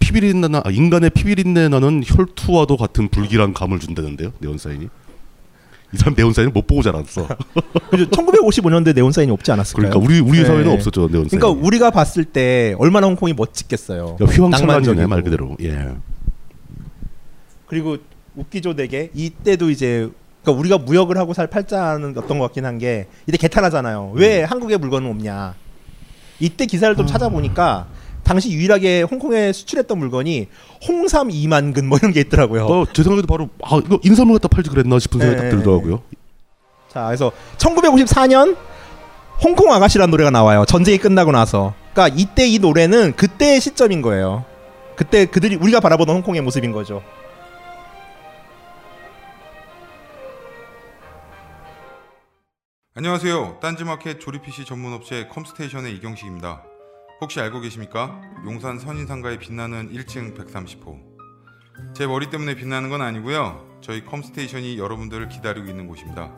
[0.00, 4.32] 피비린내 나 아, 인간의 피비린내 나는 혈투와도 같은 불길한 감을 준다는데요.
[4.40, 4.88] 네온사인이.
[5.92, 7.26] 이 사람 네온사인을 못 보고 자랐어.
[7.90, 8.06] 그죠?
[8.10, 9.90] 1955년도에 네온 사인이 없지 않았을까요?
[9.90, 10.44] 그러니까 우리 우리 네.
[10.44, 11.40] 사회는 없었죠 네온사인.
[11.40, 14.16] 그러니까 우리가 봤을 때 얼마나 홍콩이 멋지겠어요.
[14.20, 15.06] 휘황찬란이네.
[15.06, 15.56] 말 그대로.
[15.62, 15.88] 예.
[17.66, 17.96] 그리고
[18.36, 20.08] 웃기죠 되게 이때도 이제
[20.42, 24.12] 그러니까 우리가 무역을 하고 살 팔자는 어떤 것 같긴 한 게 이때 개탄하잖아요.
[24.14, 25.54] 왜 한국에 물건은 없냐?
[26.38, 27.86] 이때 기사를 좀 찾아보니까
[28.30, 30.46] 당시 유일하게 홍콩에 수출했던 물건이
[30.86, 32.64] 홍삼 2만 근뭐 이런 게 있더라고요.
[32.64, 35.50] 어, 제 생각에도 바로 아 이거 인삼을 갖다 팔지 그랬나 싶은 생각이 네.
[35.50, 36.00] 딱 들더라고요.
[36.88, 38.56] 자, 그래서 1954년
[39.42, 40.64] 홍콩 아가씨라는 노래가 나와요.
[40.68, 41.74] 전쟁이 끝나고 나서.
[41.92, 44.44] 그러니까 이때 이 노래는 그때의 시점인 거예요.
[44.94, 47.02] 그때 그들이 우리가 바라보는 홍콩의 모습인 거죠.
[52.94, 53.58] 안녕하세요.
[53.60, 56.69] 딴지마켓 조립 PC 전문 업체 컴스테이션의 이경식입니다.
[57.20, 58.18] 혹시 알고 계십니까?
[58.46, 60.98] 용산 선인상가에 빛나는 1층 130호.
[61.94, 63.78] 제 머리 때문에 빛나는 건 아니고요.
[63.82, 66.34] 저희 컴스테이션이 여러분들을 기다리고 있는 곳입니다.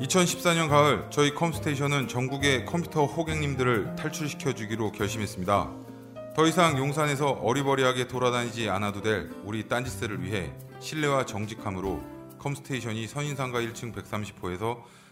[0.00, 5.70] 2014년 가을 저희 컴스테이션은 전국의 컴퓨터 호갱님들을 탈출시켜 주기로 결심했습니다.
[6.36, 12.02] 더 이상 용산에서 어리버리하게 돌아다니지 않아도 될 우리 딴지스를 위해 신뢰와 정직함으로
[12.38, 14.82] 컴스테이션이 선인상가 1층 130호에서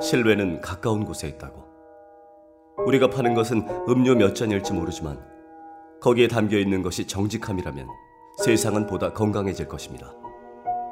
[0.00, 1.64] 실외는 가까운 곳에 있다고.
[2.86, 5.18] 우리가 파는 것은 음료 몇 잔일지 모르지만
[6.00, 7.88] 거기에 담겨 있는 것이 정직함이라면
[8.44, 10.12] 세상은 보다 건강해질 것입니다.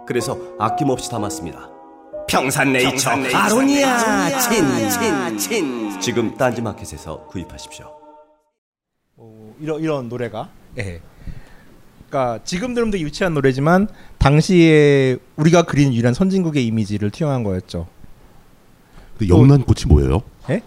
[0.06, 1.70] 그래서 아낌없이 담았습니다.
[2.28, 6.00] 평산네이처, 평산네이처 아로니아 아로니아 친, 친, 친.
[6.00, 7.86] 지금 딴지마켓에서 구입하십시오.
[9.60, 10.50] 이런 이런 노래가.
[10.78, 11.00] 예.
[12.08, 13.88] 그러니까 지금 들으면 되게 유치한 노래지만
[14.18, 17.86] 당시에 우리가 그린 유일한 선진국의 이미지를 투영한 거였죠.
[19.18, 20.22] 그 영란꽃이 뭐예요?
[20.50, 20.62] 예?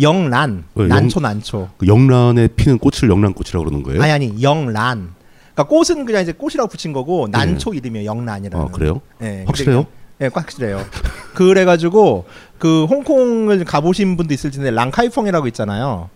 [0.00, 1.68] 영란, 어, 영- 난초 난초.
[1.78, 4.02] 그 영란에 피는 꽃을 영란꽃이라고 그러는 거예요?
[4.02, 5.10] 아니 아니 영란.
[5.54, 8.66] 그러니까 꽃은 그냥 이제 꽃이라고 붙인 거고 난초 이름이에요 영란이라는.
[8.66, 9.00] 아, 그래요?
[9.18, 9.86] 네, 확실해요?
[10.18, 10.84] 네, 확실해요.
[11.34, 12.26] 그래가지고
[12.58, 16.08] 그 홍콩을 가보신 분도 있을 텐데 랑카이펑이라고 있잖아요.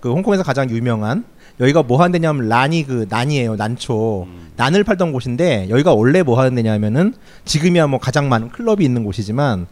[0.00, 1.24] 그 홍콩에서 가장 유명한
[1.60, 4.26] 여기가 뭐 하는 데냐면 란이 그 난이에요 난초
[4.56, 7.12] 난을 팔던 곳인데 여기가 원래 뭐 하는 데냐면은
[7.44, 9.66] 지금이야 뭐 가장 많은 클럽이 있는 곳이지만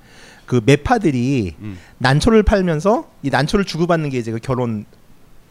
[0.49, 1.55] 그 매파들이
[1.99, 4.87] 난초를 팔면서 이 난초를 주고받는 게 이제 그 결혼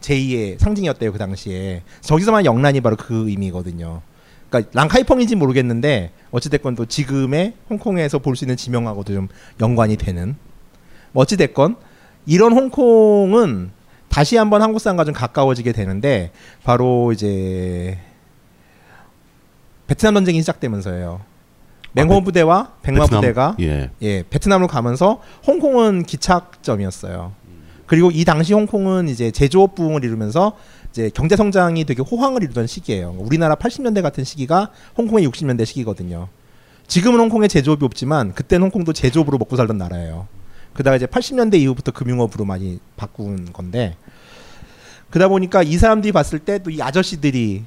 [0.00, 4.02] 제2의 상징이었대요 그 당시에 저기서만 영란이 바로 그 의미거든요.
[4.50, 9.28] 그러니까 랑카이펑인지 모르겠는데 어찌됐건 또 지금의 홍콩에서 볼 수 있는 지명하고도 좀
[9.60, 10.36] 연관이 되는
[11.12, 11.76] 뭐 어찌됐건
[12.26, 13.70] 이런 홍콩은
[14.08, 16.32] 다시 한번 한국 사람과 좀 가까워지게 되는데
[16.64, 17.98] 바로 이제
[19.86, 21.20] 베트남 전쟁이 시작되면서예요.
[21.92, 23.90] 맹호 부대와 백마 아, 베트남, 부대가 예.
[24.02, 27.32] 예, 베트남으로 가면서 홍콩은 기착점이었어요.
[27.86, 30.52] 그리고 이 당시 홍콩은 이제 제조업 부흥을 이루면서
[30.90, 33.14] 이제 경제 성장이 되게 호황을 이루던 시기예요.
[33.18, 36.28] 우리나라 80년대 같은 시기가 홍콩의 60년대 시기거든요.
[36.86, 40.26] 지금은 홍콩에 제조업이 없지만 그때는 홍콩도 제조업으로 먹고 살던 나라예요.
[40.74, 43.96] 그다가 이제 80년대 이후부터 금융업으로 많이 바꾼 건데
[45.10, 47.64] 그러다 보니까 이 사람들이 봤을 때 또 이 아저씨들이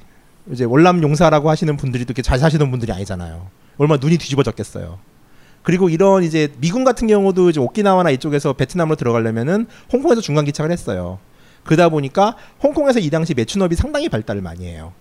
[0.52, 3.46] 이제 월남 용사라고 하시는 분들이 또 이렇게 잘 사시는 분들이 아니잖아요.
[3.78, 4.98] 얼마나 눈이 뒤집어졌겠어요.
[5.62, 11.18] 그리고 이런 이제 미군 같은 경우도 이제 오키나와나 이쪽에서 베트남으로 들어가려면은 홍콩에서 중간 기착을 했어요.
[11.64, 14.92] 그러다 보니까 홍콩에서 이 당시 매춘업이 상당히 발달을 많이 해요.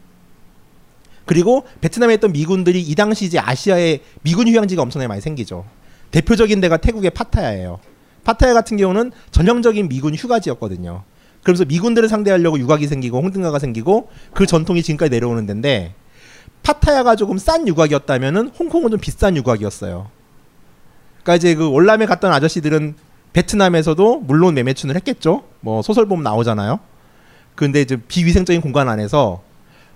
[1.25, 5.65] 그리고 베트남에 있던 미군들이 이 당시 이제 아시아에 미군 휴양지가 엄청나게 많이 생기죠.
[6.11, 7.79] 대표적인 데가 태국의 파타야예요.
[8.23, 11.03] 파타야 같은 경우는 전형적인 미군 휴가지였거든요.
[11.41, 15.95] 그러면서 미군들을 상대하려고 유곽이 생기고 홍등가가 생기고 그 전통이 지금까지 내려오는 데인데
[16.63, 20.07] 파타야가 조금 싼 유곽이었다면은 홍콩은 좀 비싼 유곽이었어요.
[21.23, 22.95] 그러니까 이제 그 월남에 갔던 아저씨들은
[23.33, 25.43] 베트남에서도 물론 매매춘을 했겠죠.
[25.61, 26.79] 뭐 소설 보면 나오잖아요.
[27.55, 29.41] 근데 이제 비위생적인 공간 안에서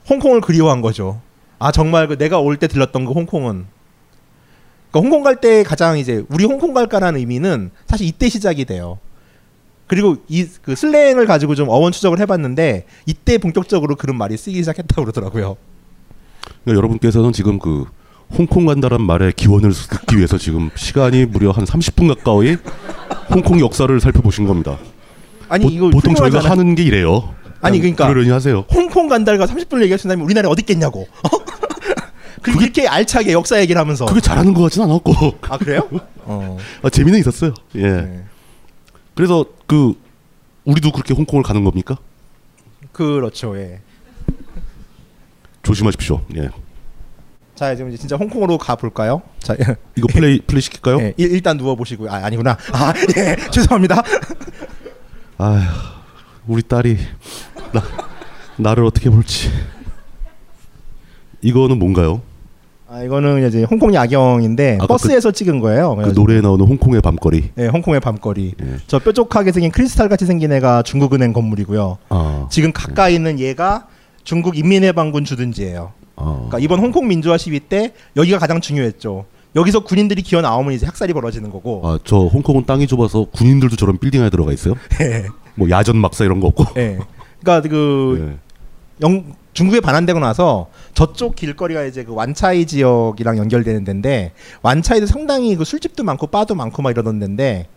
[0.10, 1.22] 홍콩을 그리워한 거죠.
[1.60, 3.66] 아 정말 그 내가 올 때 들렀던 그 홍콩은
[4.92, 9.00] 그러니까 홍콩 갈 때 가장 이제 우리 홍콩 갈까라는 의미는 사실 이때 시작이 돼요.
[9.88, 15.02] 그리고 이 그 슬랭을 가지고 좀 어원 추적을 해봤는데 이때 본격적으로 그런 말이 쓰기 시작했다고
[15.04, 15.58] 그러더라고요.
[16.64, 17.86] 그러니까 여러분께서는 지금 그
[18.38, 22.58] 홍콩 간다란 말의 기원을 듣기 위해서 지금 시간이 무려 한 30분 가까이
[23.30, 24.80] 홍콩 역사를 살펴보신 겁니다.
[25.48, 26.52] 아니 보, 이거 보통 저희가 훌륭하잖아요.
[26.52, 27.36] 하는 게 이래요.
[27.62, 28.66] 아니 그러니까 그러려니 하세요.
[28.72, 31.08] 홍콩 간달과 30분을 얘기하신다면 우리나라에 어디 있겠냐고.
[32.42, 35.14] 그리고 이렇게 알차게 역사 얘기를 하면서 그게 잘하는 것 같진 않았고.
[35.42, 35.88] 아 그래요?
[36.26, 36.58] 어.
[36.84, 37.54] 아, 재미는 있었어요.
[37.76, 37.82] 예.
[37.82, 38.24] 네.
[39.16, 39.94] 그래서 그
[40.66, 41.98] 우리도 그렇게 홍콩을 가는 겁니까?
[42.92, 43.58] 그렇죠.
[43.58, 43.82] 예.
[45.66, 46.22] 조심하십시오.
[46.38, 46.50] 예.
[47.56, 49.22] 자 이제 진짜 홍콩으로 가 볼까요?
[49.40, 49.56] 자
[49.96, 51.00] 이거 플레이 플레이 시킬까요?
[51.00, 52.12] 예, 일, 일단 누워 보시고요.
[52.12, 52.58] 아 아니구나.
[52.72, 53.36] 아 예.
[53.52, 54.02] 죄송합니다.
[55.38, 55.62] 아휴,
[56.48, 56.98] 우리 딸이
[57.74, 57.82] 나
[58.58, 59.50] 나를 어떻게 볼지.
[61.42, 62.22] 이거는 뭔가요?
[62.88, 65.96] 아 이거는 이제 홍콩 야경인데 아까 버스에서 찍은 거예요.
[65.96, 67.52] 그 노래에 나오는 홍콩의 밤거리.
[67.58, 68.54] 예, 홍콩의 밤거리.
[68.62, 68.76] 예.
[68.86, 71.98] 저 뾰족하게 생긴 크리스탈 같이 생긴 애가 중국은행 건물이고요.
[72.10, 73.88] 아, 지금 가까이 있는 얘가
[74.26, 75.94] 중국 인민해방군 주둔지예요.
[76.18, 79.26] 아, 그러니까 이번 홍콩 민주화 시위 때 여기가 가장 중요했죠.
[79.56, 81.82] 여기서 군인들이 기어 나오면 이제 학살이 벌어지는 거고.
[81.88, 84.74] 아, 저 홍콩은 땅이 좁아서 군인들도 저런 빌딩 안에 들어가 있어요.
[85.00, 85.28] 예.
[85.56, 86.66] 뭐 야전 막사 이런 거 없고.
[86.78, 86.98] 예.
[87.42, 89.06] 그러니까 그 예.
[89.06, 95.64] 영, 중국에 반환되고 나서 저쪽 길거리가 이제 그 완차이 지역이랑 연결되는 데인데 완차이도 상당히 그
[95.64, 97.68] 술집도 많고 바도 많고 막 이러던 데인데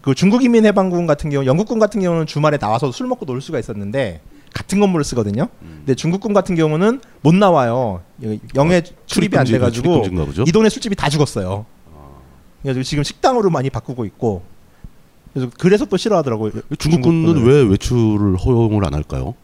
[0.00, 4.20] 그 중국 인민해방군 같은 경우 영국군 같은 경우는 주말에 나와서 술 먹고 놀 수가 있었는데
[4.52, 5.48] 같은 건물을 쓰거든요.
[5.60, 8.02] 근데 중국군 같은 경우는 못 나와요.
[8.54, 10.04] 영해 출입이 안 돼가지고?
[10.46, 11.66] 이 동네 술집이 다 죽었어요.
[12.62, 14.42] 그래서 지금 식당으로 많이 바꾸고 있고
[15.32, 16.52] 그래서 그래서 또 싫어하더라고요.
[16.78, 17.52] 중국군은 중국군을.
[17.64, 19.34] 왜 외출을 허용을 안 할까요?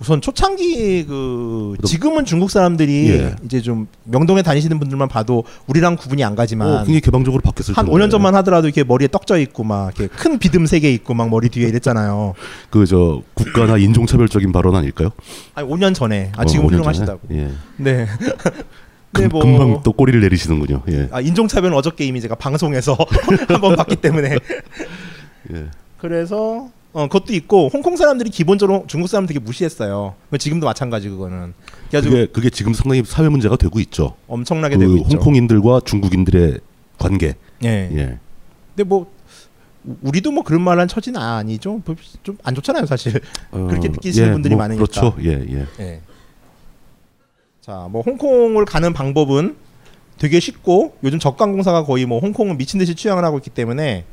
[0.00, 3.36] 우선 초창기 그 지금은 중국 사람들이 예.
[3.44, 7.84] 이제 좀 명동에 다니시는 분들만 봐도 우리랑 구분이 안 가지만 어, 굉장히 개방적으로 바뀌었을 한
[7.86, 7.98] 텐데.
[7.98, 11.28] 5년 전만 하더라도 이렇게 머리에 떡져 있고 막 이렇게 큰 비듬 세 개 있고 막
[11.28, 12.34] 머리 뒤에 이랬잖아요.
[12.70, 15.10] 그 저 국가나 인종차별적인 발언 아닐까요?
[15.54, 17.20] 아니 5년 전에 아 어, 지금 5년 훌륭하시다고.
[17.32, 17.50] 예.
[17.76, 18.06] 네.
[19.12, 20.82] 금, 네, 뭐- 금방 또 꼬리를 내리시는군요.
[20.90, 21.08] 예.
[21.10, 22.96] 아 인종차별은 어저께 이미 제가 방송에서
[23.48, 24.36] 한번 봤기 때문에
[25.54, 25.66] 예.
[25.98, 30.14] 그래서 어 그것도 있고 홍콩 사람들이 기본적으로 중국 사람 되게 무시했어요.
[30.30, 31.52] 뭐 지금도 마찬가지 그거는.
[31.90, 34.14] 그게 그게 지금 상당히 사회 문제가 되고 있죠.
[34.26, 35.16] 엄청나게 그 되고 있죠.
[35.16, 36.58] 홍콩인들과 중국인들의
[36.98, 37.34] 관계.
[37.64, 37.68] 예.
[37.92, 38.18] 예.
[38.74, 39.10] 근데 뭐
[39.84, 41.80] 우- 우리도 뭐 그런 말한 처지는 아니죠.
[42.22, 43.20] 좀 안 좋잖아요, 사실.
[43.50, 44.84] 어, 그렇게 느끼시는 예, 분들이 뭐 많으니까.
[44.86, 45.14] 그렇죠.
[45.22, 45.66] 예, 예.
[45.80, 46.00] 예.
[47.60, 49.56] 자, 뭐 홍콩을 가는 방법은
[50.18, 54.04] 되게 쉽고 요즘 적강공사가 거의 뭐 홍콩은 미친 듯이 취향을 하고 있기 때문에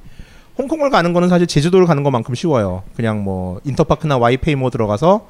[0.57, 2.83] 홍콩을 가는 거는 사실 제주도를 가는 것만큼 쉬워요.
[2.95, 5.27] 그냥 뭐 인터파크나 와이페이 모 들어가서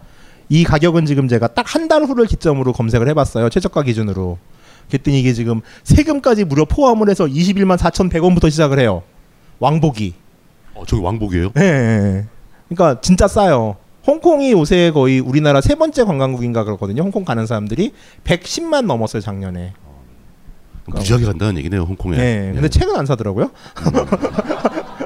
[0.50, 3.50] 이 가격은 지금 제가 딱 한 달 후를 기점으로 검색을 해봤어요.
[3.50, 4.38] 최저가 기준으로.
[4.90, 9.02] 그랬더니 이게 지금 세금까지 무려 포함을 해서 21만 4,100원부터 시작을 해요.
[9.60, 10.14] 왕복이.
[10.76, 11.52] 어, 저기 왕복이에요?
[11.54, 12.26] 네.
[12.70, 13.78] 그러니까 진짜 싸요.
[14.06, 17.02] 홍콩이 요새 거의 우리나라 세 번째 관광국인가 그렇거든요.
[17.02, 17.94] 홍콩 가는 사람들이
[18.26, 19.74] 110만 넘었어요 작년에.
[20.88, 22.16] 무지하게 간다는 얘기네요, 홍콩에.
[22.18, 22.52] 네.
[22.54, 22.70] 근데 예.
[22.70, 23.50] 책은 안 사더라고요.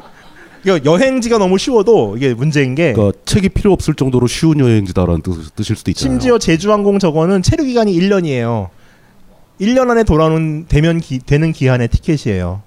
[0.65, 5.75] 여행지가 너무 쉬워도 이게 문제인 게 그러니까 책이 필요 없을 정도로 쉬운 여행지다라는 뜻, 뜻일
[5.75, 6.19] 수도 있잖아요.
[6.19, 8.69] 심지어 제주항공 저거는 체류 기간이 1년이에요.
[9.61, 12.61] 1년 안에 돌아오는 되면 기, 되는 기한의 티켓이에요.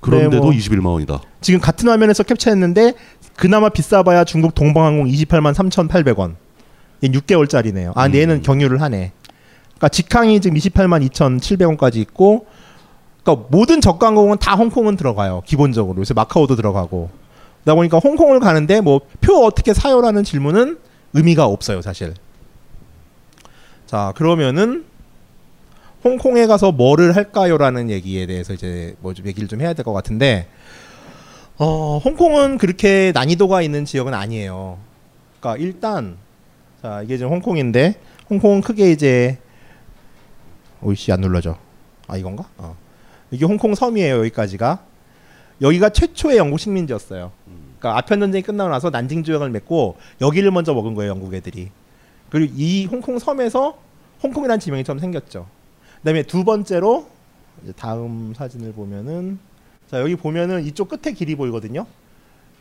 [0.00, 1.22] 그런데도 네, 뭐 21만 원이다.
[1.40, 2.94] 지금 같은 화면에서 캡처했는데
[3.36, 6.34] 그나마 비싸봐야 중국 동방항공 28만 3,800원.
[7.02, 7.92] 6개월짜리네요.
[7.94, 8.14] 아, 음.
[8.14, 9.12] 얘는 경유를 하네.
[9.66, 12.46] 그러니까 직항이 지금 28만 2,700원까지 있고
[13.22, 15.42] 그러니까 모든 저가항공은 다 홍콩은 들어가요.
[15.46, 16.00] 기본적으로.
[16.00, 17.10] 요새 마카오도 들어가고.
[17.64, 20.78] 그러다 보니까 홍콩을 가는데 뭐 표 어떻게 사요라는 질문은
[21.12, 22.14] 의미가 없어요, 사실.
[23.86, 24.84] 자, 그러면은
[26.04, 30.48] 홍콩에 가서 뭐를 할까요라는 얘기에 대해서 이제 뭐 좀 얘기를 좀 해야 될 것 같은데
[31.58, 34.78] 어, 홍콩은 그렇게 난이도가 있는 지역은 아니에요.
[35.38, 36.16] 그러니까 일단
[36.82, 39.38] 자 이게 지금 홍콩인데 홍콩은 크게 이제
[40.80, 41.56] 오이씨 안 눌러져.
[42.08, 42.46] 아 이건가?
[42.58, 42.74] 어.
[43.32, 44.84] 이게 홍콩 섬이에요 여기까지가.
[45.60, 47.32] 여기가 최초의 영국 식민지였어요.
[47.78, 51.70] 그러니까 아편 전쟁이 끝나고 나서 난징 조약을 맺고 여기를 먼저 먹은 거예요 영국 애들이.
[52.30, 53.78] 그리고 이 홍콩 섬에서
[54.22, 55.46] 홍콩이라는 지명이 처음 생겼죠.
[55.98, 57.08] 그다음에 두 번째로
[57.62, 59.38] 이제 다음 사진을 보면은
[59.88, 61.86] 자 여기 보면은 이쪽 끝에 길이 보이거든요.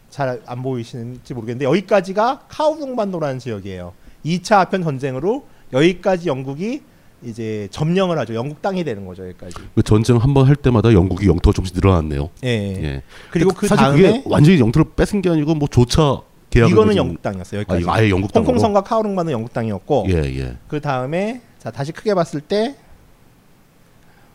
[0.09, 3.93] 잘 안 보이시는지 모르겠는데 여기까지가 카오둥 반도라는 지역이에요.
[4.25, 6.81] 2차 아편 전쟁으로 여기까지 영국이
[7.23, 8.33] 이제 점령을 하죠.
[8.33, 9.23] 영국 땅이 되는 거죠.
[9.27, 9.55] 여기까지.
[9.75, 12.29] 그 전쟁 한 번 할 때마다 영국이 영토가 조금씩 늘어났네요.
[12.43, 13.03] 예.
[13.29, 17.21] 그리고 그 사실 다음에 그게 완전히 영토를 뺏은 게 아니고 뭐 조차 계약을 이거는 영국
[17.21, 17.59] 땅이었어요.
[17.59, 17.81] 아, 여기까지.
[17.81, 18.47] 이거 아예 영국 땅으로.
[18.47, 20.07] 홍콩성과 카오룽반은 영국 땅이었고.
[20.09, 20.57] 예, 예.
[20.67, 22.75] 그 다음에 자 다시 크게 봤을 때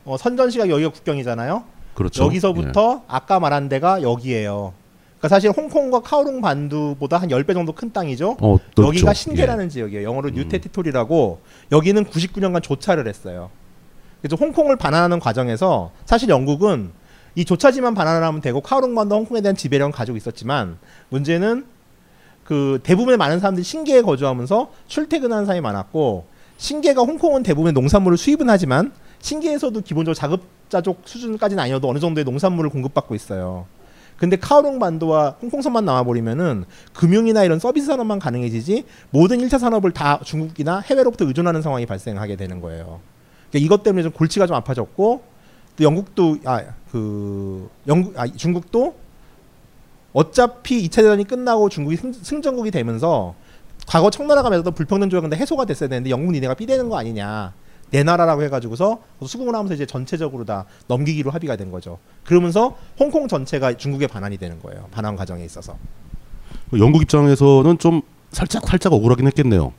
[0.04, 1.64] 어, 선전시가 여기가 국경이잖아요.
[1.94, 2.24] 그렇죠.
[2.24, 4.72] 여기서부터 아까 말한 데가 여기예요.
[5.18, 8.36] 그러니까 사실 홍콩과 카오룽 반도보다 한 10배 정도 큰 땅이죠.
[8.40, 8.86] 어, 넓죠.
[8.86, 10.06] 여기가 신계라는 지역이에요.
[10.06, 11.40] 영어로 뉴테티토리라고
[11.72, 13.50] 여기는 99년간 조차를 했어요.
[14.20, 16.90] 그래서 홍콩을 반환하는 과정에서 사실 영국은
[17.34, 20.78] 이 조차지만 반환을 하면 되고 카오룽 반도 홍콩에 대한 지배력은 가지고 있었지만
[21.10, 21.66] 문제는
[22.44, 26.26] 그 대부분의 많은 사람들이 신계에 거주하면서 출퇴근하는 사람이 많았고
[26.58, 33.14] 신계가 홍콩은 대부분의 농산물을 수입은 하지만 신계에서도 기본적으로 자급자족 수준까지는 아니어도 어느 정도의 농산물을 공급받고
[33.14, 33.66] 있어요.
[34.18, 40.80] 근데 카오룽 반도와 홍콩섬만 남아버리면은 금융이나 이런 서비스 산업만 가능해지지 모든 1차 산업을 다 중국이나
[40.80, 43.00] 해외로부터 의존하는 상황이 발생하게 되는 거예요.
[43.50, 45.22] 그러니까 이것 때문에 좀 골치가 좀 아파졌고
[45.76, 46.62] 또 영국도 아
[46.96, 48.94] 그 영국 아 중국도
[50.14, 53.34] 어차피 2차 대전이 끝나고 중국이 승, 승전국이 되면서
[53.86, 57.52] 과거 청나라가 맺었던 불평등 조약은 다 해소가 됐어야 되는데 영국 니네가 삐대는 거 아니냐
[57.90, 61.98] 내 나라라고 해가지고서 수긍을 하면서 이제 전체적으로 다 넘기기로 합의가 된 거죠.
[62.24, 64.86] 그러면서 홍콩 전체가 중국의 반환이 되는 거예요.
[64.90, 65.76] 반환 과정에 있어서.
[66.70, 69.72] 그 영국 입장에서는 좀 살짝 살짝 억울하긴 했겠네요.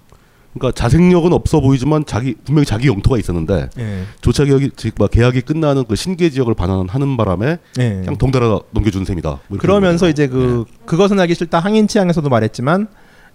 [0.54, 4.04] 그러니까 자생력은 없어 보이지만 자기 분명히 자기 영토가 있었는데 예.
[4.22, 7.89] 조차 계약이 즉막 계약이 끝나는 그 신계 지역을 반환하는 바람에 예.
[7.89, 9.39] 그냥 동달아 넘겨준 셈이다.
[9.48, 12.88] 뭐 그러면서 이제 그 그것은 알기 싫다 항인 치앙에서도 말했지만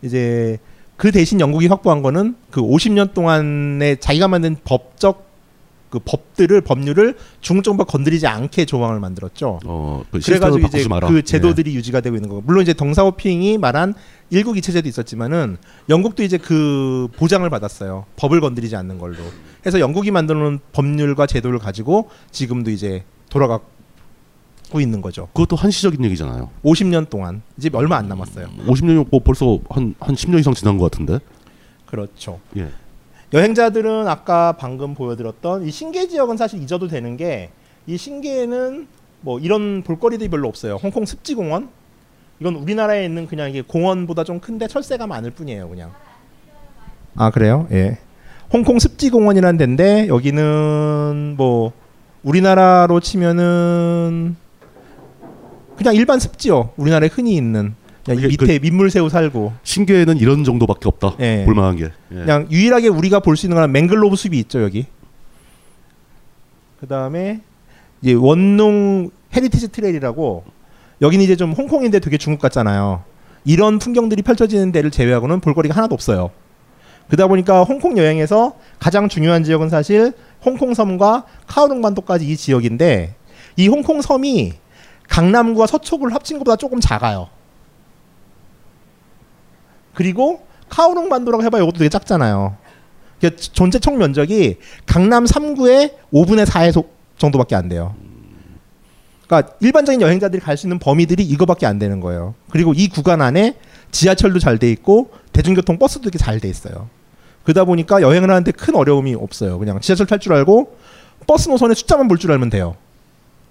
[0.03, 0.59] 이제
[1.03, 5.27] 그 대신 영국이 확보한 거는 그 50년 동안에 자기가 만든 법적
[5.91, 9.59] 그 법들을 법률을 중국 정부가 건드리지 않게 조항을 만들었죠.
[9.67, 11.09] 어, 그 그래가지고 이제 마라.
[11.09, 13.95] 그 제도들이 유지가 되고 있는 거고 물론 이제 덩사오핑이 말한
[14.31, 15.57] 일국 이체제도 있었지만은
[15.89, 18.07] 영국도 이제 그 보장을 받았어요.
[18.15, 19.17] 법을 건드리지 않는 걸로.
[19.67, 23.59] 해서 영국이 만드는 법률과 제도를 가지고 지금도 이제 돌아가
[24.73, 25.29] 고 있는 거죠.
[25.35, 26.49] 그것도 한시적인 얘기잖아요.
[26.65, 28.49] 50년 동안 이제 얼마 안 남았어요.
[28.67, 31.19] 50년이 뭐 벌써 한 한 10년 이상 지난 것 같은데.
[31.87, 32.41] 그렇죠.
[32.57, 32.71] 예.
[33.35, 37.51] 여행자들은 아까 방금 보여드렸던 이 신계 지역은 사실 잊어도 되는 게
[37.87, 38.87] 이 신계에는
[39.23, 40.77] 뭐 이런 볼거리들이 별로 없어요.
[40.77, 41.69] 홍콩 습지공원
[42.41, 45.93] 이건 우리나라에 있는 그냥 이게 공원보다 좀 큰데 철새가 많을 뿐이에요, 그냥.
[47.17, 47.67] 아 그래요?
[47.73, 47.99] 예.
[48.53, 51.73] 홍콩 습지공원이라는 데인데 여기는 뭐
[52.23, 54.37] 우리나라로 치면은
[55.83, 56.71] 그냥 일반 습지요.
[56.77, 57.75] 우리나라에 흔히 있는
[58.05, 61.17] 그냥 밑에 민물새우 살고 신계에는 이런 정도밖에 없다.
[61.21, 61.43] 예.
[61.45, 61.85] 볼만한 게.
[62.13, 62.15] 예.
[62.17, 64.87] 그냥 유일하게 우리가 볼 수 있는 건 맹그로브 숲이 있죠 여기.
[66.81, 67.41] 그 다음에
[68.01, 70.45] 이제 원롱 heritage trail이라고
[71.01, 73.03] 여기는 이제 좀 홍콩인데 되게 중국 같잖아요.
[73.45, 76.31] 이런 풍경들이 펼쳐지는 데를 제외하고는 볼거리가 하나도 없어요.
[77.09, 80.13] 그러다 보니까 홍콩 여행에서 가장 중요한 지역은 사실
[80.45, 83.15] 홍콩 섬과 카오룽 반도까지 이 지역인데
[83.57, 84.53] 이 홍콩 섬이
[85.09, 87.29] 강남구와 서초구를 합친 것보다 조금 작아요.
[89.95, 92.57] 그리고 카오룽 반도라고 해봐야 이것도 되게 작잖아요.
[93.53, 96.85] 전체 총 면적이 강남 3구의 5분의 4의
[97.19, 97.95] 정도밖에 안 돼요.
[99.27, 102.35] 그러니까 일반적인 여행자들이 갈 수 있는 범위들이 이거밖에 안 되는 거예요.
[102.51, 103.57] 그리고 이 구간 안에
[103.91, 106.89] 지하철도 잘 돼 있고 대중교통 버스도 이렇게 잘 돼 있어요.
[107.45, 109.59] 그러다 보니까 여행을 하는데 큰 어려움이 없어요.
[109.59, 110.77] 그냥 지하철 탈 줄 알고
[111.27, 112.77] 버스 노선의 숫자만 볼 줄 알면 돼요.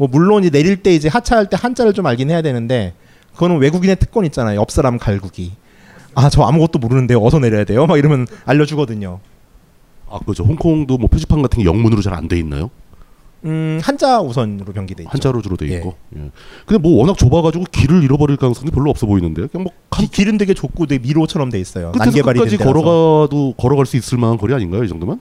[0.02, 2.96] 뭐 물론 이제 내릴 때 이제 하차할 때 한자를 좀 알긴 해야 되는데
[3.36, 4.60] 그거는 외국인의 특권 있잖아요.
[4.60, 5.52] 옆 사람 갈구기.
[6.16, 7.24] 아 저 아무것도 모르는데요.
[7.24, 7.86] 어서 내려야 돼요.
[7.86, 9.20] 막 이러면 알려주거든요.
[10.10, 10.44] 아 그죠.
[10.44, 12.72] 홍콩도 뭐 표지판 같은 게 영문으로 잘 안 돼 있나요?
[13.46, 15.10] 음 한자 우선으로 변기돼 있죠.
[15.12, 15.94] 한자로 주로 돼 있고.
[16.18, 16.32] 예.
[16.66, 20.56] 근데 뭐 워낙 좁아가지고 길을 잃어버릴 가능성이 별로 없어 보이는데 그냥 뭐 기, 길은 되게
[20.56, 21.92] 좁고 되게 미로처럼 돼 있어요.
[21.92, 22.58] 끝에서 끝까지.
[22.58, 24.84] 걸어가도 걸어갈 수 있을 만한 거리 아닌가요?
[24.84, 25.20] 이 정도면?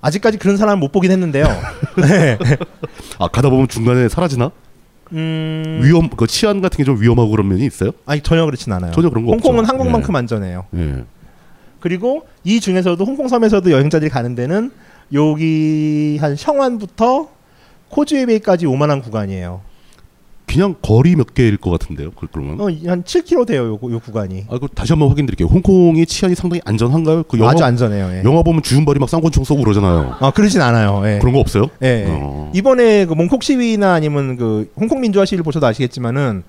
[0.00, 1.44] 아직까지 그런 사람 못 보긴 했는데요.
[2.02, 2.38] 네.
[3.18, 4.50] 아 가다 보면 중간에 사라지나?
[5.12, 5.80] 음...
[5.82, 7.92] 위험 그 치안 같은 게 좀 위험하고 그런 면이 있어요?
[8.06, 8.92] 아니 전혀 그렇진 않아요.
[8.92, 9.72] 전혀 그런 거 홍콩은 없죠.
[9.72, 10.18] 한국만큼 예.
[10.18, 10.64] 안전해요.
[10.76, 11.04] 예.
[11.80, 14.70] 그리고 이 중에서도 홍콩 섬에서도 여행자들이 가는 데는
[15.12, 17.28] 여기 한 성완부터
[17.88, 19.62] 코즈웨이까지 오만한 구간이에요.
[20.48, 22.10] 그냥 거리 몇 개일 것 같은데요.
[22.12, 22.60] 그- 그러면.
[22.60, 24.46] 어, 한 7km 돼요, 요, 요 구간이.
[24.50, 25.46] 아, 그 다시 한번 확인드릴게요.
[25.48, 27.24] 홍콩이 치안이 상당히 안전한가요?
[27.24, 28.10] 그 영화, 아주 안전해요.
[28.12, 28.22] 예.
[28.24, 30.16] 영화 보면 주윤발이 막 쌍권총 쏘고 그러잖아요.
[30.20, 31.02] 아 그러진 않아요.
[31.04, 31.18] 예.
[31.20, 31.66] 그런 거 없어요?
[31.82, 32.06] 예.
[32.08, 32.50] 어.
[32.54, 36.42] 이번에 그 몽콕 시위나 아니면 그 홍콩 민주화 시위를 보셔도 아시겠지만은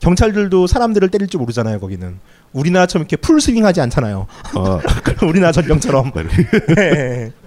[0.00, 1.78] 경찰들도 사람들을 때릴 줄 모르잖아요.
[1.78, 2.18] 거기는
[2.52, 4.26] 우리나라처럼 이렇게 풀 스윙하지 않잖아요.
[4.56, 4.80] 아,
[5.24, 6.10] 우리나라 전경처럼.
[6.74, 7.30] 네.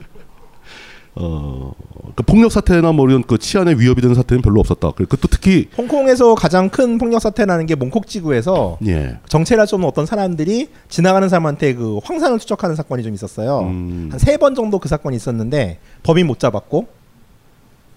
[1.17, 1.23] 예.
[1.23, 1.73] 어,
[2.15, 4.91] 그 폭력 사태나 뭐 이런 그 치안에 위협이 되는 사태는 별로 없었다.
[4.91, 9.17] 그또 특히 홍콩에서 가장 큰 폭력 사태라는 게 몽콕 지구에서 예.
[9.65, 13.59] 수 없는 어떤 사람들이 지나가는 사람한테 그 황산을 투척하는 사건이 좀 있었어요.
[13.61, 14.09] 음.
[14.11, 16.87] 한세 번 정도 그 사건이 있었는데 범인 못 잡았고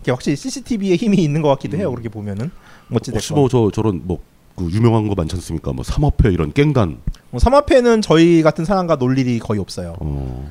[0.03, 1.91] 이게 확실히 CCTV에 힘이 있는 것 같기도 해요.
[1.91, 2.51] 그렇게 보면은
[2.91, 4.21] 혹시 어찌됐건 뭐저 저런 뭐
[4.59, 5.73] 그 유명한 거 많지 않습니까?
[5.73, 6.99] 뭐 삼합회 이런 깽단.
[7.31, 9.95] 뭐 삼합회는 저희 같은 사람과 놀 일이 거의 없어요.
[10.01, 10.51] 어.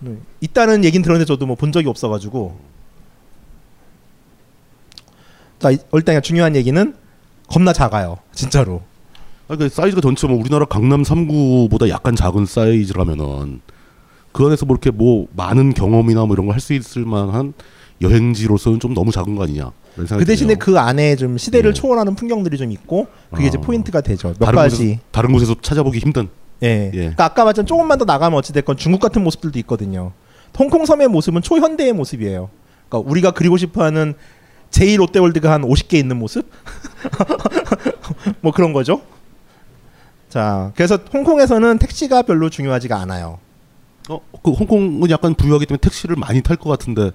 [0.00, 0.16] 네.
[0.40, 2.58] 있다는 얘긴 들었는데 저도 뭐 본 적이 없어가지고.
[5.58, 6.94] 자 이- 일단 중요한 얘기는
[7.48, 8.18] 겁나 작아요.
[8.32, 8.82] 진짜로.
[9.48, 13.60] 아, 그 사이즈가 전체 뭐 우리나라 강남 3구보다 약간 작은 사이즈라면은
[14.32, 17.54] 그 안에서 뭐 이렇게 뭐 많은 경험이나 뭐 이런 거할수 있을 만한
[18.02, 19.70] 여행지로서는 좀 너무 작은 거 아니냐.
[19.94, 20.58] 그 대신에 드네요.
[20.58, 23.60] 그 안에 좀 시대를 초월하는 풍경들이 좀 있고 그게 이제 아.
[23.62, 24.34] 포인트가 되죠.
[24.38, 24.76] 몇 다른 가지.
[24.76, 26.28] 곳에서, 다른 곳에서 찾아보기 힘든.
[26.62, 26.90] 예.
[26.92, 26.98] 예.
[26.98, 30.12] 그러니까 아까 말했던 조금만 더 나가면 어찌됐건 중국 같은 모습들도 있거든요.
[30.58, 32.50] 홍콩 섬의 모습은 초현대의 모습이에요.
[32.88, 34.14] 그러니까 우리가 그리고 싶어하는
[34.70, 36.50] 제2 롯데월드가 한 50개 있는 모습?
[38.40, 39.02] 뭐 그런 거죠.
[40.28, 43.38] 자, 그래서 홍콩에서는 택시가 별로 중요하지가 않아요.
[44.08, 47.10] 어, 그 홍콩은 약간 부유하기 때문에 택시를 많이 탈 것 같은데.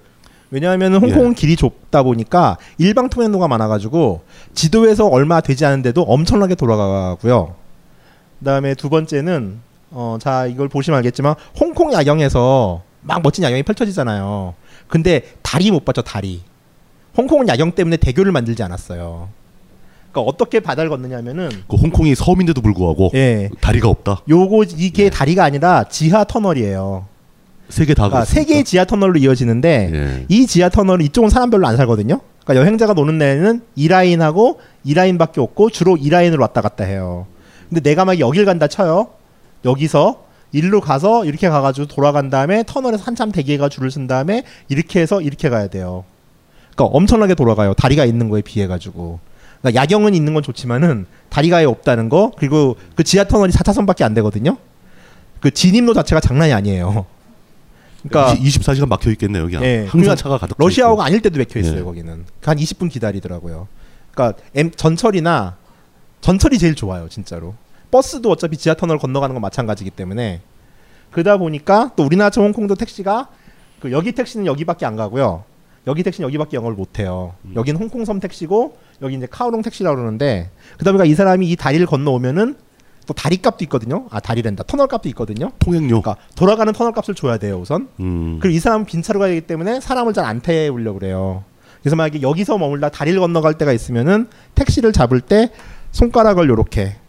[0.50, 4.22] 왜냐하면 홍콩은 길이 좁다 보니까 일방 통행로가 많아가지고
[4.54, 7.54] 지도에서 얼마 되지 않은데도 엄청나게 돌아가고요.
[8.42, 14.54] 그다음에 두 번째는 어, 자 이걸 보시면 알겠지만 홍콩 야경에서 막 멋진 야경이 펼쳐지잖아요.
[14.88, 16.42] 근데 다리 못 봤죠 다리.
[17.16, 19.28] 홍콩은 야경 때문에 대교를 만들지 않았어요.
[20.10, 23.48] 그러니까 어떻게 바다를 걷느냐면은 그 홍콩이 섬인데도 불구하고 예.
[23.60, 24.22] 다리가 없다.
[24.28, 27.06] 요거 이게 다리가 아니라 지하 터널이에요.
[27.68, 28.08] 세개 다.
[28.08, 30.26] 그러니까 세 개의 지하 터널로 이어지는데 예.
[30.28, 32.20] 이 지하 터널 이쪽은 사람 별로 안 살거든요.
[32.44, 37.26] 그러니까 여행자가 노는 데는 이 라인하고 이 라인밖에 없고 주로 이 라인으로 왔다 갔다 해요.
[37.72, 39.08] 근데 내가 막 여길 간다 쳐요.
[39.64, 45.22] 여기서 일로 가서 이렇게 가가지고 돌아간 다음에 터널에서 한참 대기해가 줄을 쓴 다음에 이렇게 해서
[45.22, 46.04] 이렇게 가야 돼요.
[46.74, 47.72] 그러니까 엄청나게 돌아가요.
[47.72, 49.20] 다리가 있는 거에 비해 가지고.
[49.62, 54.12] 그러니까 야경은 있는 건 좋지만은 다리가 아예 없다는 거 그리고 그 지하 터널이 4차선밖에 안
[54.12, 54.58] 되거든요.
[55.40, 57.06] 그 진입로 자체가 장난이 아니에요.
[58.06, 59.46] 그러니까 24시간 막혀 있겠네요.
[59.46, 60.56] 그냥 예, 항상 그러니까 차가 가득.
[60.58, 61.82] 러시아어가 아닐 때도 막혀 있어요 예.
[61.82, 63.66] 거기는 한 20분 기다리더라고요.
[64.10, 64.42] 그러니까
[64.76, 65.56] 전철이나
[66.20, 67.54] 전철이 제일 좋아요 진짜로.
[67.92, 70.40] 버스도 어차피 지하 터널 건너가는 건 마찬가지기 때문에
[71.12, 73.28] 그러다 보니까 또 우리나라처럼 홍콩도 택시가
[73.78, 75.44] 그 여기 택시는 여기밖에 안 가고요.
[75.86, 77.34] 여기 택시는 여기밖에 영어를 못 해요.
[77.44, 77.52] 음.
[77.54, 80.50] 여기는 홍콩섬 택시고 여기 이제 카오롱 택시라고 그러는데
[80.82, 82.56] 보니까 이 사람이 이 다리를 건너오면은
[83.06, 84.06] 또 다리 값도 있거든요.
[84.10, 84.62] 아 다리랜다.
[84.62, 85.50] 터널 값도 있거든요.
[85.58, 86.00] 통행료.
[86.00, 87.88] 그러니까 돌아가는 터널 값을 줘야 돼요 우선.
[88.00, 88.38] 음.
[88.40, 91.44] 그리고 이 사람은 빈 차로 가야 되기 때문에 사람을 잘 안 태우려고 그래요.
[91.82, 95.50] 그래서 만약에 여기서 머물다 다리를 건너갈 때가 있으면은 택시를 잡을 때
[95.90, 97.01] 손가락을 요렇게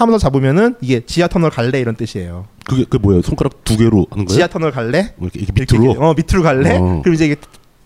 [0.00, 2.46] 하면서 잡으면은 이게 지하 터널 갈래 이런 뜻이에요.
[2.64, 3.22] 그게 그 뭐예요?
[3.22, 4.36] 손가락 두 개로 하는 거예요?
[4.36, 5.12] 지하 터널 갈래?
[5.16, 5.92] 뭐 이렇게, 이렇게 밑으로.
[5.92, 6.78] 이렇게, 어 밑으로 갈래?
[6.78, 7.00] 어.
[7.02, 7.36] 그럼 이제 이게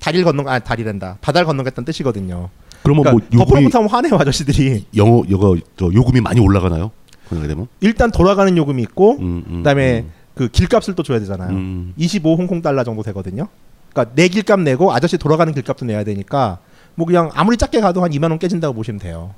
[0.00, 1.18] 다리를 건너 아 다리랜다.
[1.20, 2.50] 바다를 건너겠다는 뜻이거든요.
[2.82, 4.86] 그러면 그러니까 뭐 요금이 덮어놓고 하면 화내요 아저씨들이.
[4.96, 6.90] 영어 이거 저 요금이 많이 올라가나요?
[7.28, 7.66] 그러게 되면.
[7.80, 10.04] 일단 돌아가는 요금이 있고 음, 음, 그다음에
[10.34, 11.50] 그 길값을 또 줘야 되잖아요.
[11.50, 11.94] 음.
[11.96, 13.48] 25 홍콩 달러 정도 되거든요.
[13.92, 16.58] 그러니까 내 길값 내고 아저씨 돌아가는 길값도 내야 되니까
[16.94, 19.34] 뭐 그냥 아무리 작게 가도 한 2만 원 깨진다고 보시면 돼요.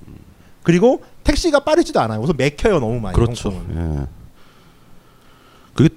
[0.67, 2.19] 그리고 택시가 빠르지도 않아요.
[2.21, 3.15] 우선 맥혀요 너무 많이.
[3.15, 3.51] 그렇죠.
[3.51, 4.01] 홍콩은.
[4.03, 4.07] 예.
[5.75, 5.91] 그게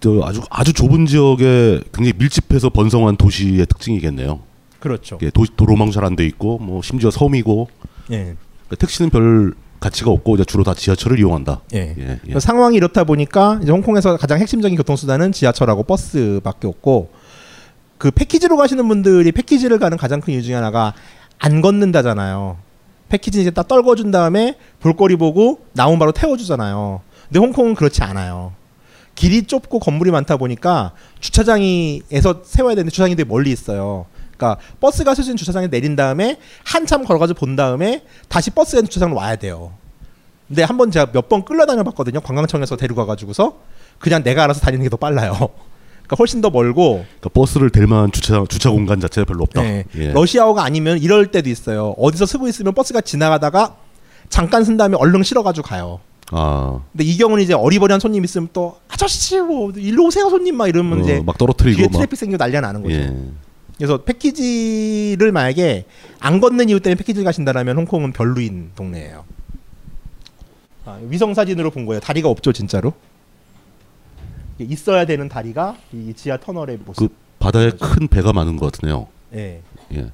[0.00, 4.40] 저 아주 아주 좁은 지역에 굉장히 밀집해서 번성한 도시의 특징이겠네요.
[4.80, 5.18] 그렇죠.
[5.20, 7.68] 예, 도, 도로망 잘 안 돼 있고 뭐 심지어 섬이고
[8.12, 8.16] 예.
[8.16, 11.60] 그러니까 택시는 별 가치가 없고 이제 주로 다 지하철을 이용한다.
[11.74, 11.94] 예.
[11.98, 12.40] 예, 예.
[12.40, 17.10] 상황이 이렇다 보니까 이제 홍콩에서 가장 핵심적인 교통수단은 지하철하고 버스밖에 없고
[17.98, 20.94] 그 패키지로 가시는 분들이 패키지를 가는 가장 큰 이유 중에 하나가
[21.38, 22.63] 안 걷는다잖아요.
[23.14, 27.00] 패키지 이제 딱 떨궈준 다음에 볼거리 보고 나온 바로 태워주잖아요.
[27.28, 28.52] 근데 홍콩은 그렇지 않아요.
[29.14, 34.06] 길이 좁고 건물이 많다 보니까 주차장이에서 세워야 되는데 주차장이 되게 멀리 있어요.
[34.36, 39.72] 그러니까 버스가 서진 주차장에 내린 다음에 한참 걸어가지고 본 다음에 다시 버스에 주차장으로 와야 돼요.
[40.48, 42.20] 근데 한 번 제가 몇 번 끌려다녀 봤거든요.
[42.20, 43.54] 관광청에서 데리고 가가지고서
[44.00, 45.50] 그냥 내가 알아서 다니는 게 더 빨라요.
[46.04, 49.62] 그러니까 훨씬 더 멀고 그러니까 버스를 댈 만한 주차 주차 공간 자체가 별로 없다.
[49.62, 49.84] 네.
[49.96, 50.12] 예.
[50.12, 51.94] 러시아워가 아니면 이럴 때도 있어요.
[51.96, 53.76] 어디서 서고 있으면 버스가 지나가다가
[54.28, 56.00] 잠깐 선 다음에 얼른 실어가지고 가요.
[56.30, 60.68] 아, 근데 이 경우는 이제 어리버리한 손님 있으면 또 아저씨 뭐 일로 오세요 손님 막
[60.68, 61.98] 이러면 어, 이제 막 떨어뜨리고 뒤에 막.
[61.98, 62.94] 트래픽 생기고 난리가 나는 거죠.
[62.96, 63.14] 예.
[63.76, 65.84] 그래서 패키지를 만약에
[66.20, 69.24] 안 걷는 이유 때문에 패키지를 가신다라면 홍콩은 별로인 동네예요.
[70.86, 72.00] 아, 위성 사진으로 본 거예요.
[72.00, 72.92] 다리가 없죠, 진짜로.
[74.58, 77.08] 있어야 되는 다리가 이 지하 터널의 모습.
[77.08, 79.08] 그 바다에 큰 배가 많은 것 같네요.
[79.34, 79.62] 예.
[79.92, 80.10] 예.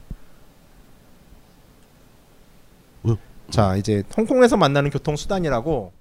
[3.50, 5.92] 자, 이제 홍콩에서 만나는 교통 수단이라고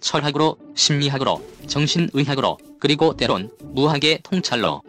[0.00, 4.82] 철학으로, 심리학으로, 정신의학으로, 그리고 때론 무학의 통찰로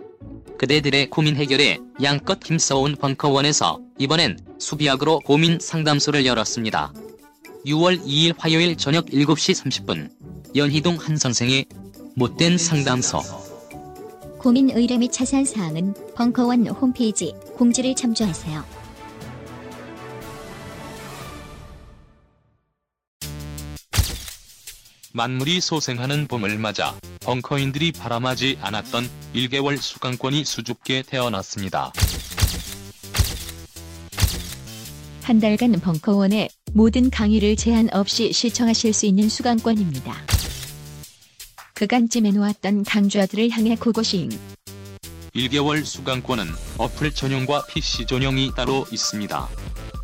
[0.58, 6.92] 그대들의 고민 해결에 양껏 힘써온 벙커원에서 이번엔 수비학으로 고민 상담소를 열었습니다.
[7.66, 10.10] 6월 2일 화요일 저녁 7시 30분
[10.56, 11.66] 연희동 한 선생의
[12.18, 13.20] 못된 상담소
[14.40, 18.66] 고민 의뢰 및 자세한 사항은 벙커원 홈페이지 공지를 참조하세요.
[25.14, 31.94] 만물이 소생하는 봄을 맞아 벙커인들이 바람하지 않았던 1개월 수강권이 수줍게 태어났습니다.
[35.22, 40.37] 한 달간 벙커원의 모든 강의를 제한 없이 시청하실 수 있는 수강권입니다.
[41.78, 44.30] 그간 찜해놓았던 강좌들을 향해 고고싱
[45.36, 46.46] 1개월 수강권은
[46.80, 49.48] 어플 전용과 PC 전용이 따로 있습니다.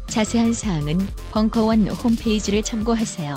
[0.05, 0.99] 자세한 사항은
[1.31, 3.35] 벙커원 홈페이지를 참고하세요.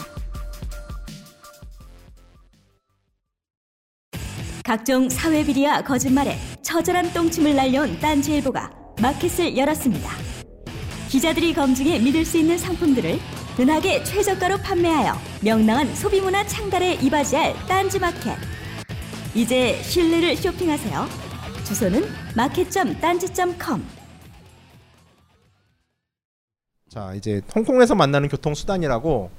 [4.63, 8.71] 각종 사회 비리와 거짓말에 처절한 똥침을 날려온 딴지일보가
[9.01, 10.36] 마켓을 열었습니다.
[11.17, 13.19] 기자들이 검증해 믿을 수 있는 상품들을
[13.59, 18.37] 은하계 최저가로 판매하여 명랑한 소비문화 창달에 이바지할 딴지마켓.
[19.35, 21.07] 이제 신뢰를 쇼핑하세요.
[21.65, 22.05] 주소는
[22.37, 23.83] 마켓.딴지.com
[26.91, 29.31] 자, 이제 홍콩에서 만나는 교통 수단이라고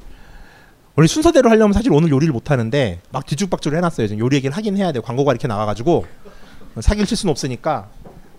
[0.95, 4.07] 원래 순서대로 하려면 사실 오늘 요리를 못 하는데 막 뒤죽박죽을 해놨어요.
[4.07, 4.99] 지금 요리 얘기를 하긴 해야 돼.
[4.99, 6.07] 광고가 이렇게 나와가지고
[6.79, 7.87] 사기를 칠 수는 없으니까.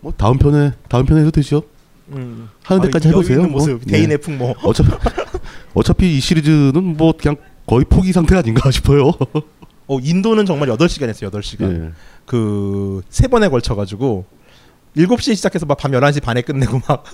[0.00, 1.62] 뭐 다음 편에 다음 편에 해도 되죠.
[2.12, 2.48] 음.
[2.62, 3.36] 하는 아, 데까지 여유 해보세요.
[3.38, 3.60] 있는 뭐.
[3.60, 4.54] 모습, 대인의 풍모.
[4.62, 4.90] 어차피
[5.74, 7.36] 어차피 이 시리즈는 뭐 그냥
[7.66, 9.12] 거의 포기 상태 아닌가 싶어요.
[9.86, 11.30] 어, 인도는 정말 8시간 했어요.
[11.30, 11.84] 8시간.
[11.86, 11.92] 예.
[12.26, 14.26] 그세 번에 걸쳐 가지고
[14.96, 17.04] 7시에 시작해서 막 밤 11시 반에 끝내고 막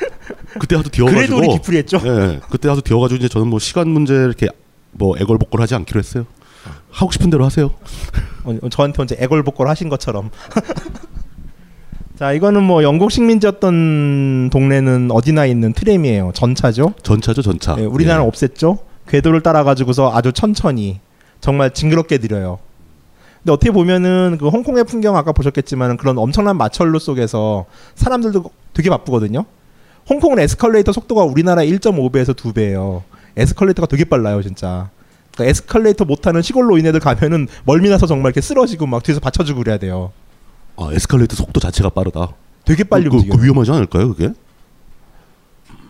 [0.60, 2.00] 그때 하도 뒤어가지고 그래도 우리 뒤풀이했죠.
[2.04, 4.48] 예, 그때 하도 뒤어가지고 이제 저는 뭐 시간 문제 이렇게
[4.92, 6.26] 뭐 애걸복걸 하지 않기로 했어요.
[6.90, 7.70] 하고 싶은 대로 하세요.
[8.44, 10.30] 어, 저한테 언제 애걸복걸 하신 것처럼.
[12.18, 16.32] 자, 이거는 뭐 영국 식민지였던 동네는 어디나 있는 트램이에요.
[16.34, 16.94] 전차죠.
[17.04, 17.76] 전차죠, 전차.
[17.76, 18.24] 네, 우리나라 예.
[18.24, 18.78] 는 없앴죠.
[19.06, 20.98] 궤도를 따라 가지고서 아주 천천히
[21.40, 22.58] 정말 징그럽게 느려요.
[23.38, 29.44] 근데 어떻게 보면은 그 홍콩의 풍경 아까 보셨겠지만 그런 엄청난 마철로 속에서 사람들도 되게 바쁘거든요.
[30.10, 33.02] 홍콩은 에스컬레이터 속도가 우리나라 1.5배에서 2배예요.
[33.36, 34.90] 에스컬레이터가 되게 빨라요, 진짜.
[35.34, 39.78] 그러니까 에스컬레이터 못하는 시골 노인네들 가면은 멀미 나서 정말 이렇게 쓰러지고 막 뒤에서 받쳐주고 그래야
[39.78, 40.10] 돼요.
[40.78, 42.34] 아, 에스컬레이터 속도 자체가 빠르다.
[42.64, 43.38] 되게 빨리 그, 그, 움직여요.
[43.38, 44.32] 그 위험하지 않을까요, 그게?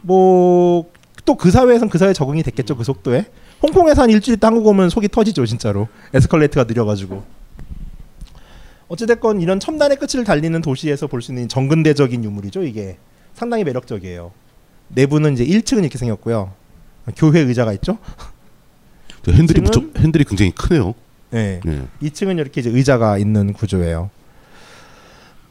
[0.02, 0.86] 뭐
[1.28, 3.26] 또 그 사회에선 그 사회 적응이 됐겠죠 그 속도에
[3.62, 7.22] 홍콩에서 한 일주일 있다 한국 오면 속이 터지죠 진짜로 에스컬레이터가 느려가지고
[8.88, 12.96] 어찌됐건 이런 첨단의 끝을 달리는 도시에서 볼 수 있는 정근대적인 유물이죠 이게
[13.34, 14.32] 상당히 매력적이에요
[14.88, 16.50] 내부는 이제 1층은 이렇게 생겼고요
[17.14, 17.98] 교회 의자가 있죠
[19.22, 20.94] 저 핸들이 무척 핸들이 굉장히 크네요.
[21.30, 21.60] 네.
[21.66, 22.08] 예.
[22.08, 24.08] 2층은 이렇게 이제 의자가 있는 구조예요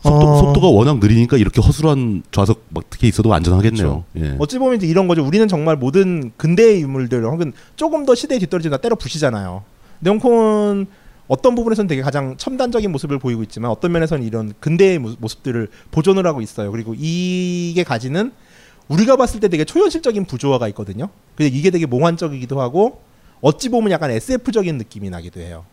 [0.01, 0.37] 속도, 어.
[0.37, 4.03] 속도 가 워낙 느리니까 이렇게 허술한 좌석 막 특히 있어도 안전하겠네요.
[4.17, 4.35] 예.
[4.39, 5.25] 어찌 보면 이런 거죠.
[5.25, 9.63] 우리는 정말 모든 근대의 유물들 혹은 조금 더 시대에 뒤떨어지나 때려 부시잖아요.
[9.99, 10.85] 근데 홍콩은
[11.27, 16.25] 어떤 부분에서는 되게 가장 첨단적인 모습을 보이고 있지만 어떤 면에서는 이런 근대의 모- 모습들을 보존을
[16.25, 16.71] 하고 있어요.
[16.71, 18.31] 그리고 이게 가지는
[18.87, 21.09] 우리가 봤을 때 되게 초현실적인 부조화가 있거든요.
[21.35, 23.01] 근데 이게 되게 몽환적이기도 하고
[23.41, 25.65] 어찌 보면 약간 SF적인 느낌이 나기도 해요.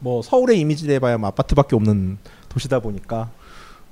[0.00, 3.30] 뭐 서울의 이미지를 해봐야 뭐 아파트밖에 없는 도시다 보니까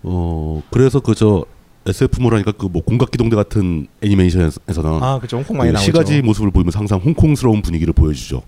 [0.03, 1.45] 어 그래서 그저
[1.87, 5.39] SF물 하니까 그 뭐 공각기동대 같은 애니메이션에서는 아, 그죠.
[5.39, 5.85] 홍콩 많이 그 나오죠.
[5.87, 8.43] 시가지 모습을 보이면서 항상 홍콩스러운 분위기를 보여주죠.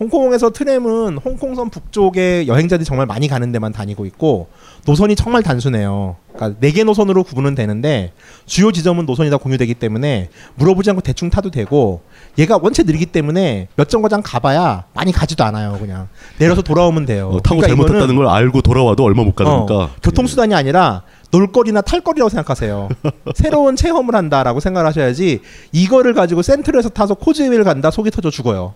[0.00, 4.48] 홍콩에서 트램은 홍콩선 북쪽에 여행자들이 정말 많이 가는 데만 다니고 있고
[4.86, 6.16] 노선이 정말 단순해요.
[6.34, 8.12] 그러니까 네 개 노선으로 구분은 되는데
[8.44, 12.02] 주요 지점은 노선이 다 공유되기 때문에 물어보지 않고 대충 타도 되고
[12.38, 15.78] 얘가 원체 느리기 때문에 몇 정거장 가봐야 많이 가지도 않아요.
[15.78, 17.28] 그냥 내려서 돌아오면 돼요.
[17.28, 22.28] 어, 타고 그러니까 잘못했다는 걸 알고 돌아와도 얼마 못 가니까 어, 교통수단이 아니라 놀거리나 탈거리라고
[22.28, 22.88] 생각하세요.
[23.36, 25.40] 새로운 체험을 한다라고 생각을 하셔야지
[25.70, 28.74] 이거를 가지고 센트럴에서 타서 코즈웨이를 간다 속이 터져 죽어요.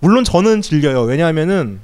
[0.00, 1.02] 물론 저는 질려요.
[1.02, 1.80] 왜냐하면은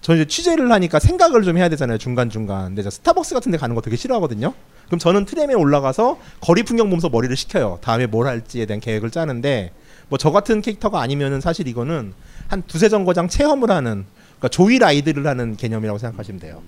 [0.00, 1.98] 저 이제 취재를 하니까 생각을 좀 해야 되잖아요.
[1.98, 2.66] 중간 중간.
[2.66, 4.54] 근데 저 스타벅스 같은 데 가는 거 되게 싫어하거든요.
[4.86, 7.78] 그럼 저는 트램에 올라가서 거리 풍경 보면서 머리를 식혀요.
[7.82, 9.72] 다음에 뭘 할지에 대한 계획을 짜는데
[10.08, 12.12] 뭐 저 같은 캐릭터가 아니면은 사실 이거는
[12.48, 14.04] 한 두세 정거장 체험을 하는
[14.38, 16.62] 그러니까 조이 라이드를 하는 개념이라고 생각하시면 돼요.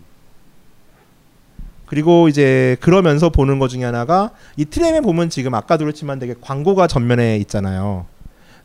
[1.86, 6.86] 그리고 이제 그러면서 보는 것 중에 하나가 이 트램에 보면 지금 아까도 그렇지만 되게 광고가
[6.86, 8.06] 전면에 있잖아요.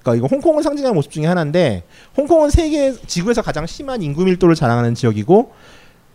[0.07, 1.83] 그러니까 이거 홍콩을 상징하는 모습 중에 하나인데
[2.15, 5.51] 홍콩은 세계 지구에서 가장 심한 인구 밀도를 자랑하는 지역이고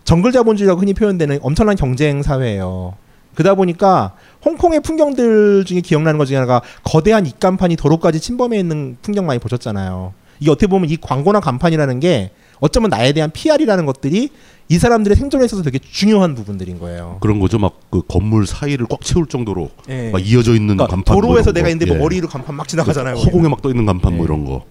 [0.04, 2.94] 정글 자본주의라고 흔히 표현되는 엄청난 경쟁 사회예요.
[3.34, 4.14] 그러다 보니까
[4.44, 10.14] 홍콩의 풍경들 중에 기억나는 것 중에 하나가 거대한 입간판이 도로까지 침범해 있는 풍경 많이 보셨잖아요.
[10.40, 12.30] 이게 어떻게 보면 이 광고나 간판이라는 게
[12.60, 14.30] 어쩌면 나에 대한 PR이라는 것들이
[14.72, 17.18] 이 사람들의 생존에 있어서 되게 중요한 부분들인 거예요.
[17.20, 17.58] 그런 거죠.
[17.58, 20.08] 막 그 건물 사이를 꽉 채울 정도로 예.
[20.10, 21.12] 막 이어져 있는 그러니까 간판.
[21.14, 21.70] 뭐 도로에서 이런 내가 거.
[21.72, 22.00] 있는데 뭐 예.
[22.00, 23.16] 머리로 간판 막 지나가잖아요.
[23.16, 24.16] 허공에 막 떠 있는 간판 예.
[24.16, 24.64] 뭐 이런 거.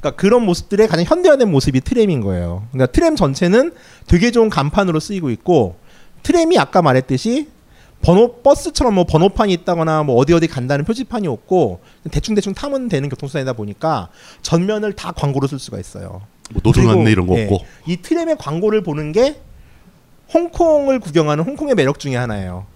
[0.00, 2.66] 그러니까 그런 모습들의 가장 현대화된 모습이 트램인 거예요.
[2.72, 3.72] 그러니까 트램 전체는
[4.06, 5.76] 되게 좋은 간판으로 쓰이고 있고
[6.22, 7.48] 트램이 아까 말했듯이
[8.00, 11.80] 번호 버스처럼 뭐 번호판이 있다거나 뭐 어디 어디 간다는 표지판이 없고
[12.10, 14.08] 대충 대충 타면 되는 교통수단이다 보니까
[14.40, 16.22] 전면을 다 광고로 쓸 수가 있어요.
[16.52, 17.64] 뭐 노선 안내 이런 거 예, 없고.
[17.86, 19.40] 이 트램의 광고를 보는 게
[20.32, 22.66] 홍콩을 구경하는 홍콩의 매력 중에 하나예요.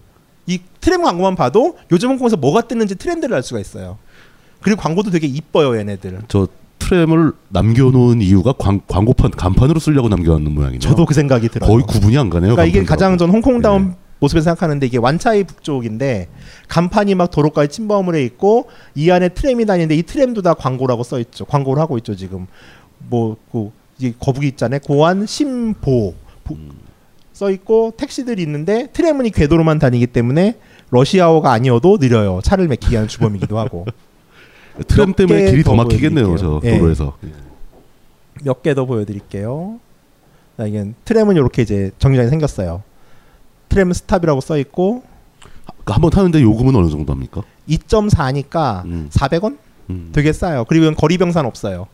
[0.47, 3.97] 이 트램 광고만 봐도 요즘 홍콩에서 뭐가 뜨는지 트렌드를 알 수가 있어요.
[4.61, 6.21] 그리고 광고도 되게 이뻐요, 얘네들.
[6.27, 6.47] 저
[6.79, 10.79] 트램을 남겨놓은 이유가 광, 광고판 간판으로 쓰려고 남겨놓는 모양이네요.
[10.79, 11.69] 저도 그 생각이 들어요.
[11.69, 12.55] 거의 구분이 안 가네요.
[12.55, 12.85] 그러니까 이게.
[12.85, 16.29] 가장 전 홍콩다운 모습을 생각하는데 이게 완차이 북쪽인데
[16.67, 21.19] 간판이 막 도로까지 침범을 해 있고 이 안에 트램이 다니는데 이 트램도 다 광고라고 써
[21.19, 21.45] 있죠.
[21.45, 22.47] 광고를 하고 있죠 지금.
[23.09, 23.71] 뭐그
[24.19, 24.79] 거북이 있잖아요.
[24.81, 26.57] 고안 심보 보-
[27.33, 30.57] 써 있고 택시들이 있는데 트램은 이 궤도로만 다니기 때문에
[30.89, 32.39] 러시아워가 아니어도 느려요.
[32.43, 33.85] 차를 막히게 하는 주범이기도 하고.
[34.87, 36.37] 트램 몇 때문에 개 길이 더더 막히겠네요.
[36.37, 36.77] 저 예.
[36.77, 37.17] 도로에서.
[38.43, 39.79] 몇개 더 보여드릴게요.
[40.57, 42.83] 자, 이게 트램은 이렇게 이제 정류장이 생겼어요.
[43.69, 45.03] tram stop이라고 써 있고
[45.65, 47.41] 그러니까 한번 타는데 요금은 어느 정도 합니까?
[47.69, 49.57] 2.4니까 400원?
[50.13, 50.65] 되게 싸요.
[50.67, 51.87] 그리고 이건 거리 병산 없어요.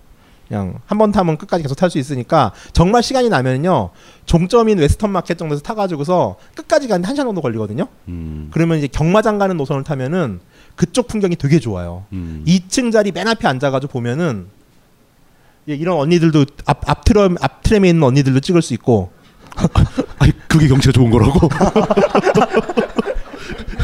[0.48, 3.90] 그냥 한 번 타면 끝까지 계속 탈 수 있으니까 정말 시간이 나면요
[4.26, 7.88] 종점인 웨스턴 마켓 정도에서 타가지고서 끝까지 가는데 한 시간 정도 걸리거든요.
[8.08, 8.50] 음.
[8.52, 10.40] 그러면 이제 경마장 가는 노선을 타면은
[10.76, 12.06] 그쪽 풍경이 되게 좋아요.
[12.14, 12.44] 음.
[12.48, 14.48] 2층 자리 맨 앞에 앉아가지고 보면은
[15.70, 19.12] 예, 이런 언니들도 앞, 앞 트램 앞 트램에 있는 언니들도 찍을 수 있고.
[20.20, 21.50] 아니 그게 경치가 좋은 거라고?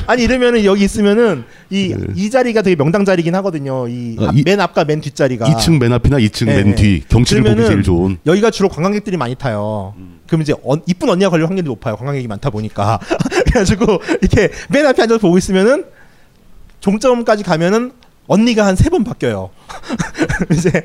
[0.08, 3.88] 아니 이러면은 여기 있으면은 이이 자리가 되게 명당 자리긴 하거든요.
[3.88, 6.76] 이 아, 이- 앞과 맨 뒷자리가 2층 맨 앞이나 2층 예, 맨 예.
[6.76, 8.18] 뒤 경치를 보기 제일 좋은.
[8.26, 9.94] 여기가 주로 관광객들이 많이 타요.
[10.28, 11.96] 그럼 이제 어, 이쁜 언니가 걸릴 확률이 높아요.
[11.96, 13.00] 관광객이 많다 보니까.
[13.46, 15.86] 그래가지고 이렇게 맨 앞에 앉아서 보고 있으면은
[16.80, 17.92] 종점까지 가면은
[18.28, 19.50] 언니가 한 세 번 바뀌어요.
[20.54, 20.84] 이제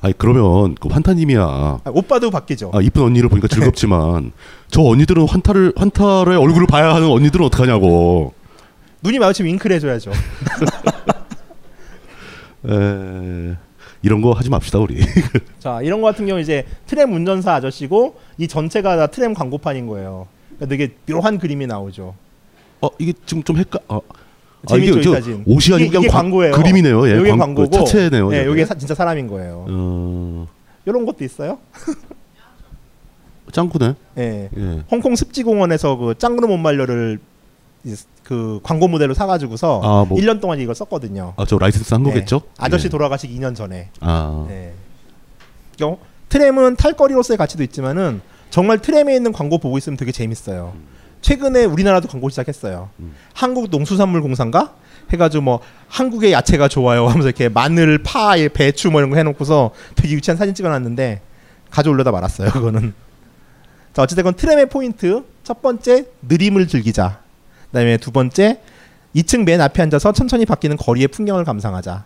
[0.00, 1.40] 아니 그러면 그 환타님이야.
[1.42, 2.70] 아, 오빠도 바뀌죠.
[2.72, 4.32] 아 이쁜 언니를 보니까 즐겁지만
[4.70, 8.32] 저 언니들은 환타를 환타의 얼굴을 봐야 하는 언니들은 어떡하냐고.
[9.02, 10.10] 눈이 마주치면 윙크를 해줘야죠.
[12.68, 13.56] 에,
[14.02, 15.00] 이런 거 하지 맙시다 우리.
[15.58, 20.26] 자 이런 거 같은 경우 이제 트램 운전사 아저씨고 이 전체가 다 트램 광고판인 거예요.
[20.56, 22.14] 그러니까 되게 묘한 그림이 나오죠.
[22.80, 23.80] 어 이게 지금 좀 헷갈.
[23.88, 24.00] 아,
[24.66, 25.42] 재밌죠 아, 이저 사진.
[25.46, 26.52] 옷이 아니고 광- 광고예요.
[26.54, 27.08] 그림이네요.
[27.08, 27.70] 예, 이게 광- 광고고.
[27.70, 28.32] 차체네요.
[28.34, 28.46] 예.
[28.50, 29.66] 이게 사- 진짜 사람인 거예요.
[29.68, 30.46] 어,
[30.84, 31.58] 이런 것도 있어요.
[33.52, 33.94] 짱구네.
[34.18, 34.50] 예.
[34.56, 34.82] 예.
[34.90, 37.18] 홍콩 습지공원에서 그 짱구르 못말려를
[37.84, 37.94] 이-
[38.24, 41.32] 그 광고 모델로 사가지고서 아, 뭐- 1년 동안 이걸 썼거든요.
[41.36, 42.10] 아 저 라이센스 한 예.
[42.10, 42.42] 거겠죠?
[42.58, 42.88] 아저씨 예.
[42.90, 43.88] 돌아가시기 2년 전에.
[44.00, 44.46] 아.
[44.50, 44.72] 예.
[45.76, 50.74] 그러니까 트램은 탈거리로서의 가치도 있지만은 정말 트램에 있는 광고 보고 있으면 되게 재밌어요.
[51.20, 52.90] 최근에 우리나라도 광고 시작했어요.
[53.34, 54.74] 한국 농수산물 공사인가
[55.12, 60.14] 해가지고 뭐 한국의 야채가 좋아요 하면서 이렇게 마늘, 파, 배추 뭐 이런 거 해놓고서 되게
[60.14, 61.20] 유치한 사진 찍어놨는데
[61.70, 62.50] 가져올려다 말았어요.
[62.50, 62.94] 그거는.
[63.92, 67.20] 자 어찌됐건 트램의 포인트 첫 번째 느림을 즐기자.
[67.66, 68.60] 그다음에 두 번째
[69.14, 72.04] 2층 맨 앞에 앉아서 천천히 바뀌는 거리의 풍경을 감상하자.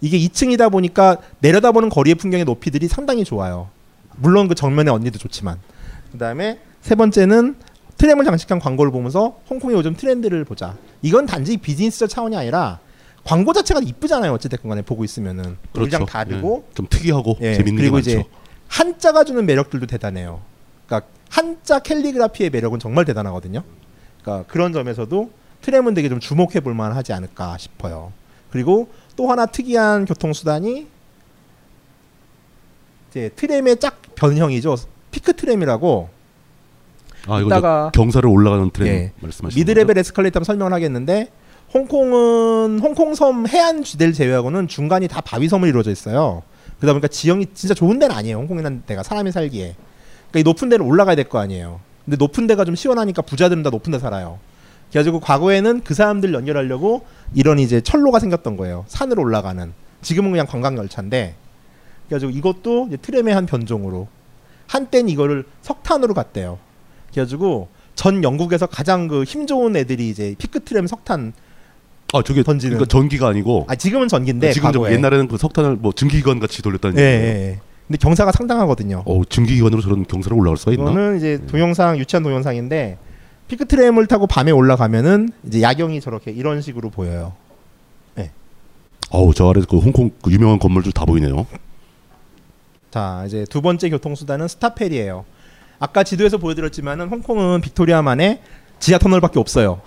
[0.00, 3.68] 이게 2층이다 보니까 내려다보는 거리의 풍경의 높이들이 상당히 좋아요.
[4.16, 5.58] 물론 그 정면의 언니도 좋지만.
[6.12, 7.56] 그다음에 세 번째는
[7.98, 10.76] 트램을 장식한 광고를 보면서 홍콩의 요즘 트렌드를 보자.
[11.02, 12.80] 이건 단지 비즈니스적 차원이 아니라
[13.24, 14.32] 광고 자체가 이쁘잖아요.
[14.32, 16.04] 어찌됐건 간에 보고 있으면은 그렇죠.
[16.04, 16.74] 다르고 예.
[16.74, 18.24] 좀 특이하고 예, 재밌는 그리고 게 이제.
[18.68, 20.42] 한자가 주는 매력들도 대단해요.
[20.86, 23.62] 그러니까 한자 캘리그라피의 매력은 정말 대단하거든요.
[24.20, 25.30] 그러니까 그런 점에서도
[25.62, 28.12] 트램은 되게 좀 주목해 볼 만하지 않을까 싶어요.
[28.50, 30.86] 그리고 또 하나 특이한 교통수단이
[33.10, 34.76] 이제 트램의 짝 변형이죠.
[35.10, 36.08] 피크 트램이라고
[37.26, 39.12] 아 이거 이따가- 경사를 올라가는 트램 예.
[39.20, 41.28] 말씀하시는 미드레벨 에스컬레이터 한번 설명을 하겠는데
[41.72, 46.42] 홍콩은 홍콩섬 해안 지대를 제외하고는 중간이 다 바위섬으로 이루어져 있어요.
[46.78, 48.36] 그러다 보니까 지형이 진짜 좋은 데는 아니에요.
[48.38, 49.74] 홍콩이라는 데가 사람이 살기에.
[50.30, 51.80] 그러니까 이 높은 데를 올라가야 될 거 아니에요.
[52.04, 54.38] 근데 높은 데가 좀 시원하니까 부자들은 다 높은 데 살아요.
[54.90, 57.04] 그래가지고 과거에는 그 사람들 연결하려고
[57.34, 58.84] 이런 이제 철로가 생겼던 거예요.
[58.86, 59.72] 산으로 올라가는.
[60.02, 61.34] 지금은 그냥 관광 열차인데.
[62.08, 64.06] 그래가지고 이것도 트램의 한 변종으로
[64.66, 66.58] 한때는 이거를 석탄으로 갔대요.
[67.14, 71.32] 그래가지고 전 영국에서 가장 그 힘 좋은 애들이 이제 피크 트램 석탄
[72.12, 72.76] 아 저게 던지는.
[72.76, 74.96] 그러니까 전기가 아니고 아 지금은 전기인데 지금 좀 과거에.
[74.96, 77.22] 옛날에는 그 석탄을 뭐 증기기관 같이 돌렸다는 예, 얘기예요.
[77.34, 77.60] 예, 예.
[77.86, 79.02] 근데 경사가 상당하거든요.
[79.06, 80.90] 어 증기기관으로 저런 경사를 올라갈 수가 있나?
[80.90, 82.98] 이거는 이제 동영상 유치한 동영상인데
[83.48, 87.32] 피크 트램을 타고 밤에 올라가면은 이제 야경이 저렇게 이런 식으로 보여요.
[89.10, 91.46] 어우 저 아래 그 홍콩 그 유명한 건물들 다 보이네요.
[92.90, 95.24] 자 이제 두 번째 교통수단은 스타펠이에요.
[95.78, 98.40] 아까 지도에서 보여드렸지만은 홍콩은 빅토리아만에
[98.78, 99.80] 지하 터널밖에 없어요.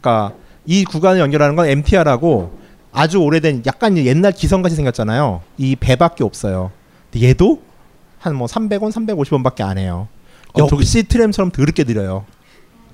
[0.00, 2.58] 그러니까 이 구간을 연결하는 건 MTR하고
[2.92, 5.42] 아주 오래된 약간 옛날 기성같이 생겼잖아요.
[5.58, 6.70] 이 배밖에 없어요.
[7.14, 7.62] 얘도
[8.18, 10.08] 한 뭐 300원, 350원밖에 안 해요.
[10.54, 12.24] 어, 저기- 역시 트램처럼 더럽게 느려요.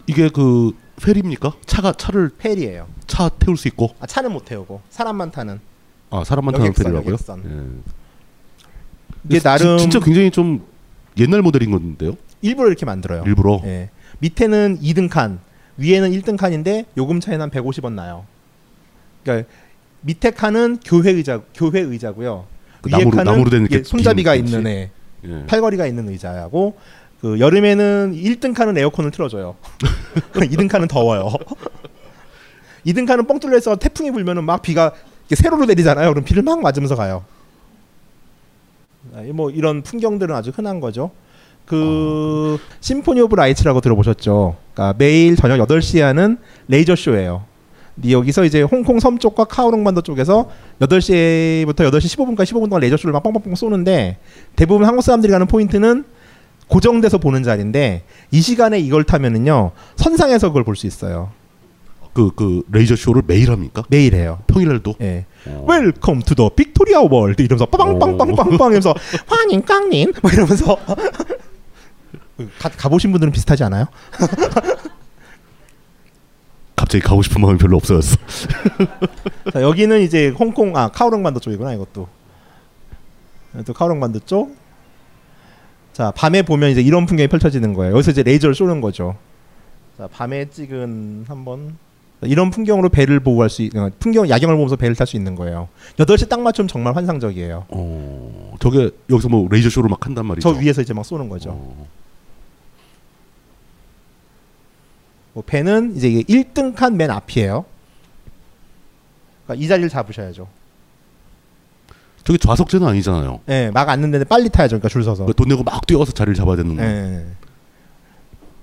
[0.06, 0.72] 이게 그
[1.02, 1.52] 페리입니까?
[1.64, 2.86] 차가 차를 페리예요.
[3.06, 5.60] 차 태울 수 있고 아 차는 못 태우고 사람만 타는.
[6.10, 7.16] 아 사람만 타는 페리라고요?
[7.46, 7.62] 예.
[9.24, 10.64] 이게 지- 나름 진짜 굉장히 좀
[11.18, 12.16] 옛날 모델인 건데요.
[12.40, 13.22] 일부러 이렇게 만들어요.
[13.26, 13.60] 일부러.
[13.64, 13.90] 예.
[14.20, 15.40] 밑에는 2등 칸,
[15.76, 18.24] 위에는 1등 칸인데 요금 차이는 한 150원 나요.
[19.22, 19.48] 그러니까
[20.00, 22.46] 밑에 칸은 교회 의자 교회 의자고요.
[22.80, 24.66] 그 위에 나무로- 칸은 나무로 된 이렇게 손잡이가 긴 있는.
[24.66, 24.90] 애,
[25.24, 25.46] 예.
[25.46, 26.76] 팔걸이가 있는 의자하고
[27.20, 29.54] 그 여름에는 1등 칸은 에어컨을 틀어줘요.
[30.34, 31.30] 2등 칸은 더워요.
[32.86, 34.92] 2등 칸은 뻥 뚫려 있어 태풍이 불면은 막 비가
[35.32, 36.08] 세로로 내리잖아요.
[36.10, 37.24] 그럼 비를 막 맞으면서 가요.
[39.14, 41.10] 아, 뭐 이런 풍경들은 아주 흔한 거죠.
[41.66, 44.56] 그 Symphony of Lights라고 들어보셨죠?
[44.74, 46.38] 그러니까 매일 저녁 8시에 하는
[46.68, 47.44] 레이저 쇼예요.
[48.08, 50.48] 여기서 이제 홍콩 섬 쪽과 카오롱 반도 쪽에서
[50.80, 54.18] 8시부터 8시 15분까지 15분 동안 레이저 쇼를 막 뻥뻥뻥 쏘는데
[54.56, 56.04] 대부분 한국 사람들이 가는 포인트는
[56.68, 61.30] 고정돼서 보는 자리인데 이 시간에 이걸 타면은요 선상에서 그걸 볼 수 있어요.
[62.14, 63.82] 그 그 레이저 쇼를 매일 합니까?
[63.88, 64.38] 매일 해요.
[64.46, 64.94] 평일날도.
[65.02, 65.26] 예.
[65.46, 68.94] Welcome to the Victoria World 이러면서 빵빵빵빵빵빵 이러면서
[69.26, 70.76] 欢迎光临 뭐 이러면서
[72.58, 73.86] 가, 가보신 분들은 비슷하지 않아요?
[76.76, 78.16] 갑자기 가고 싶은 마음이 별로 없어졌어.
[79.52, 82.08] 자, 여기는 이제 홍콩 아 카오롱 반도 쪽이구나 이것도
[83.66, 84.56] 또 카오롱 반도 쪽.
[85.92, 87.92] 자 밤에 보면 이제 이런 풍경이 펼쳐지는 거예요.
[87.94, 89.16] 여기서 이제 레이저를 쏘는 거죠.
[89.98, 91.76] 자 밤에 찍은 한번
[92.24, 95.68] 이런 풍경으로 배를 갈수 있는 풍경 야경을 보면서 배를 탈 수 있는 거예요.
[95.96, 97.66] 8시 딱 맞추면 정말 환상적이에요.
[97.68, 100.52] 어, 저게 여기서 뭐 레이저 쇼를 막 한단 말이죠.
[100.52, 101.50] 저 위에서 이제 막 쏘는 거죠.
[105.32, 107.64] 뭐 배는 이제 이게 1등 칸 맨 앞이에요.
[109.46, 110.46] 그러니까 이 자리를 잡으셔야죠.
[112.24, 113.40] 저게 좌석제는 아니잖아요.
[113.48, 114.76] 예, 막 앉는데 빨리 타야죠.
[114.76, 115.24] 그러니까 줄 서서.
[115.24, 116.82] 그돈 내고 막 뛰어가서 자리를 잡아야 되는 거.
[116.84, 117.26] 예.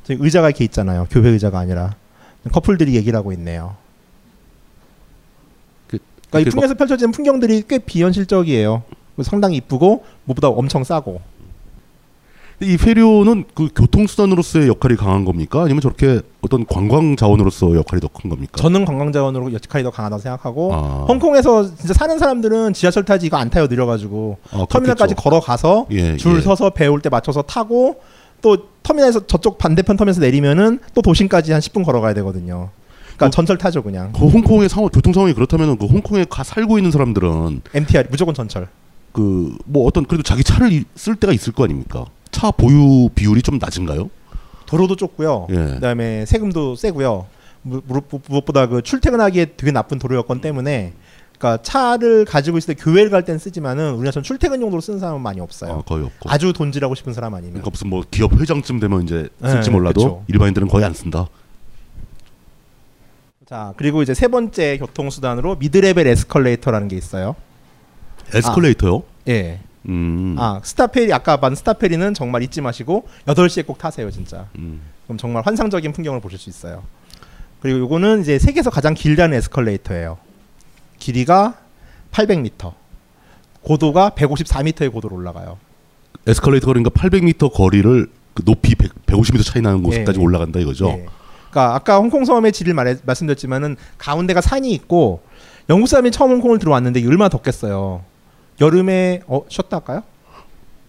[0.06, 1.08] 저기 의자가 이렇게 있잖아요.
[1.12, 1.96] 교회 의자가 아니라
[2.52, 3.76] 커플들이 얘기를 하고 있네요.
[5.88, 8.84] 그러니까 이 그게 풍에서 펼쳐지는 풍경들이 꽤 비현실적이에요.
[9.24, 11.22] 상당히 이쁘고 무엇보다 엄청 싸고.
[12.62, 15.62] 이 페리오는 그 교통수단으로서의 역할이 강한 겁니까?
[15.62, 18.62] 아니면 저렇게 어떤 관광 자원으로서 역할이 더 큰 겁니까?
[18.62, 21.06] 저는 관광 자원으로 역할이 더 강하다고 생각하고 아.
[21.08, 25.22] 홍콩에서 진짜 사는 사람들은 지하철 타지 이거 안 타요 느려가지고 아, 터미널까지 그렇겠죠.
[25.22, 26.42] 걸어가서 예, 줄 예.
[26.42, 28.02] 서서 배올때 맞춰서 타고
[28.42, 32.70] 또 터미널에서 저쪽 반대편 터미널에서 내리면은 또 도심까지 한 10분 걸어가야 되거든요.
[33.16, 34.12] 그러니까 전철 타죠 그냥.
[34.14, 38.68] 그 홍콩의 상황, 교통 상황이 그렇다면 그 홍콩에 가 살고 있는 사람들은 MTR 무조건 전철.
[39.12, 42.06] 그 뭐 어떤 그래도 자기 차를 이- 쓸 때가 있을 거 아닙니까?
[42.32, 44.10] 차 보유 비율이 좀 낮은가요?
[44.68, 45.48] 도로도 좁고요.
[45.50, 45.56] 예.
[45.56, 47.26] 그다음에 세금도 세고요.
[47.64, 47.82] 무-
[48.30, 50.94] 무엇보다 그 출퇴근하기에 되게 나쁜 도로 여건 때문에
[51.40, 55.78] 그러니까 차를 가지고 있을 때 교회를 갈땐 쓰지만은 우리나라처럼 출퇴근 용도로 쓰는 사람은 많이 없어요.
[55.80, 56.30] 아, 거의 없고.
[56.30, 57.54] 아주 돈질하고 싶은 사람 아니면.
[57.54, 60.24] 그러니까 무슨 뭐 기업 회장쯤 되면 이제 쓸지 네, 몰라도 그쵸.
[60.28, 61.28] 일반인들은 거의 안 쓴다.
[63.48, 67.36] 자 그리고 이제 세 번째 교통수단으로 미드레벨 에스컬레이터라는 게 있어요.
[68.36, 68.98] 에스컬레이터요?
[68.98, 69.60] 아, 예.
[69.88, 70.36] 음.
[70.38, 74.48] 아 스타페리 아까 반 스타페리는 정말 잊지 마시고 8시에 꼭 타세요 진짜.
[74.58, 74.82] 음.
[75.06, 76.84] 그럼 정말 환상적인 풍경을 보실 수 있어요.
[77.62, 80.18] 그리고 요거는 이제 세계에서 가장 길다는 에스컬레이터예요.
[81.00, 81.56] 길이가
[82.12, 82.74] 800m,
[83.62, 85.58] 고도가 154m의 고도로 올라가요.
[86.28, 90.24] 에스컬레이터 그러니까 800m 거리를 그 높이 100, 150m 차이 나는 곳까지 예.
[90.24, 90.88] 올라간다 이거죠.
[90.90, 91.06] 예.
[91.50, 95.22] 그러니까 아까 홍콩 섬의 질을 말해, 말씀드렸지만은 가운데가 산이 있고
[95.70, 98.04] 영국 사람이 처음 홍콩을 들어왔는데 얼마나 덥겠어요.
[98.62, 100.04] 여름에 어 쉬었다 할까요?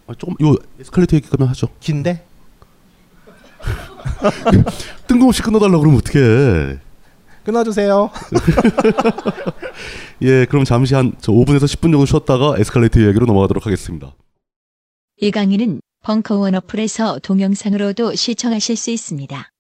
[0.07, 1.69] 아, 조금 요 에스컬레이터 얘기까지 하죠.
[1.81, 2.25] 긴데?
[5.07, 6.79] 뜬금없이 끊어달라 그러면 어떡해.
[7.51, 8.11] 끊어주세요.
[10.23, 14.15] 예, 그럼 잠시 한저 5분에서 10분 정도 쉬었다가 에스컬레이터 이야기로 넘어가도록 하겠습니다.
[15.21, 19.51] 이 강의는 벙커원 어플에서 동영상으로도 시청하실 수 있습니다.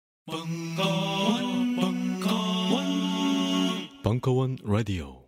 [4.02, 5.19] 벙커원 라디오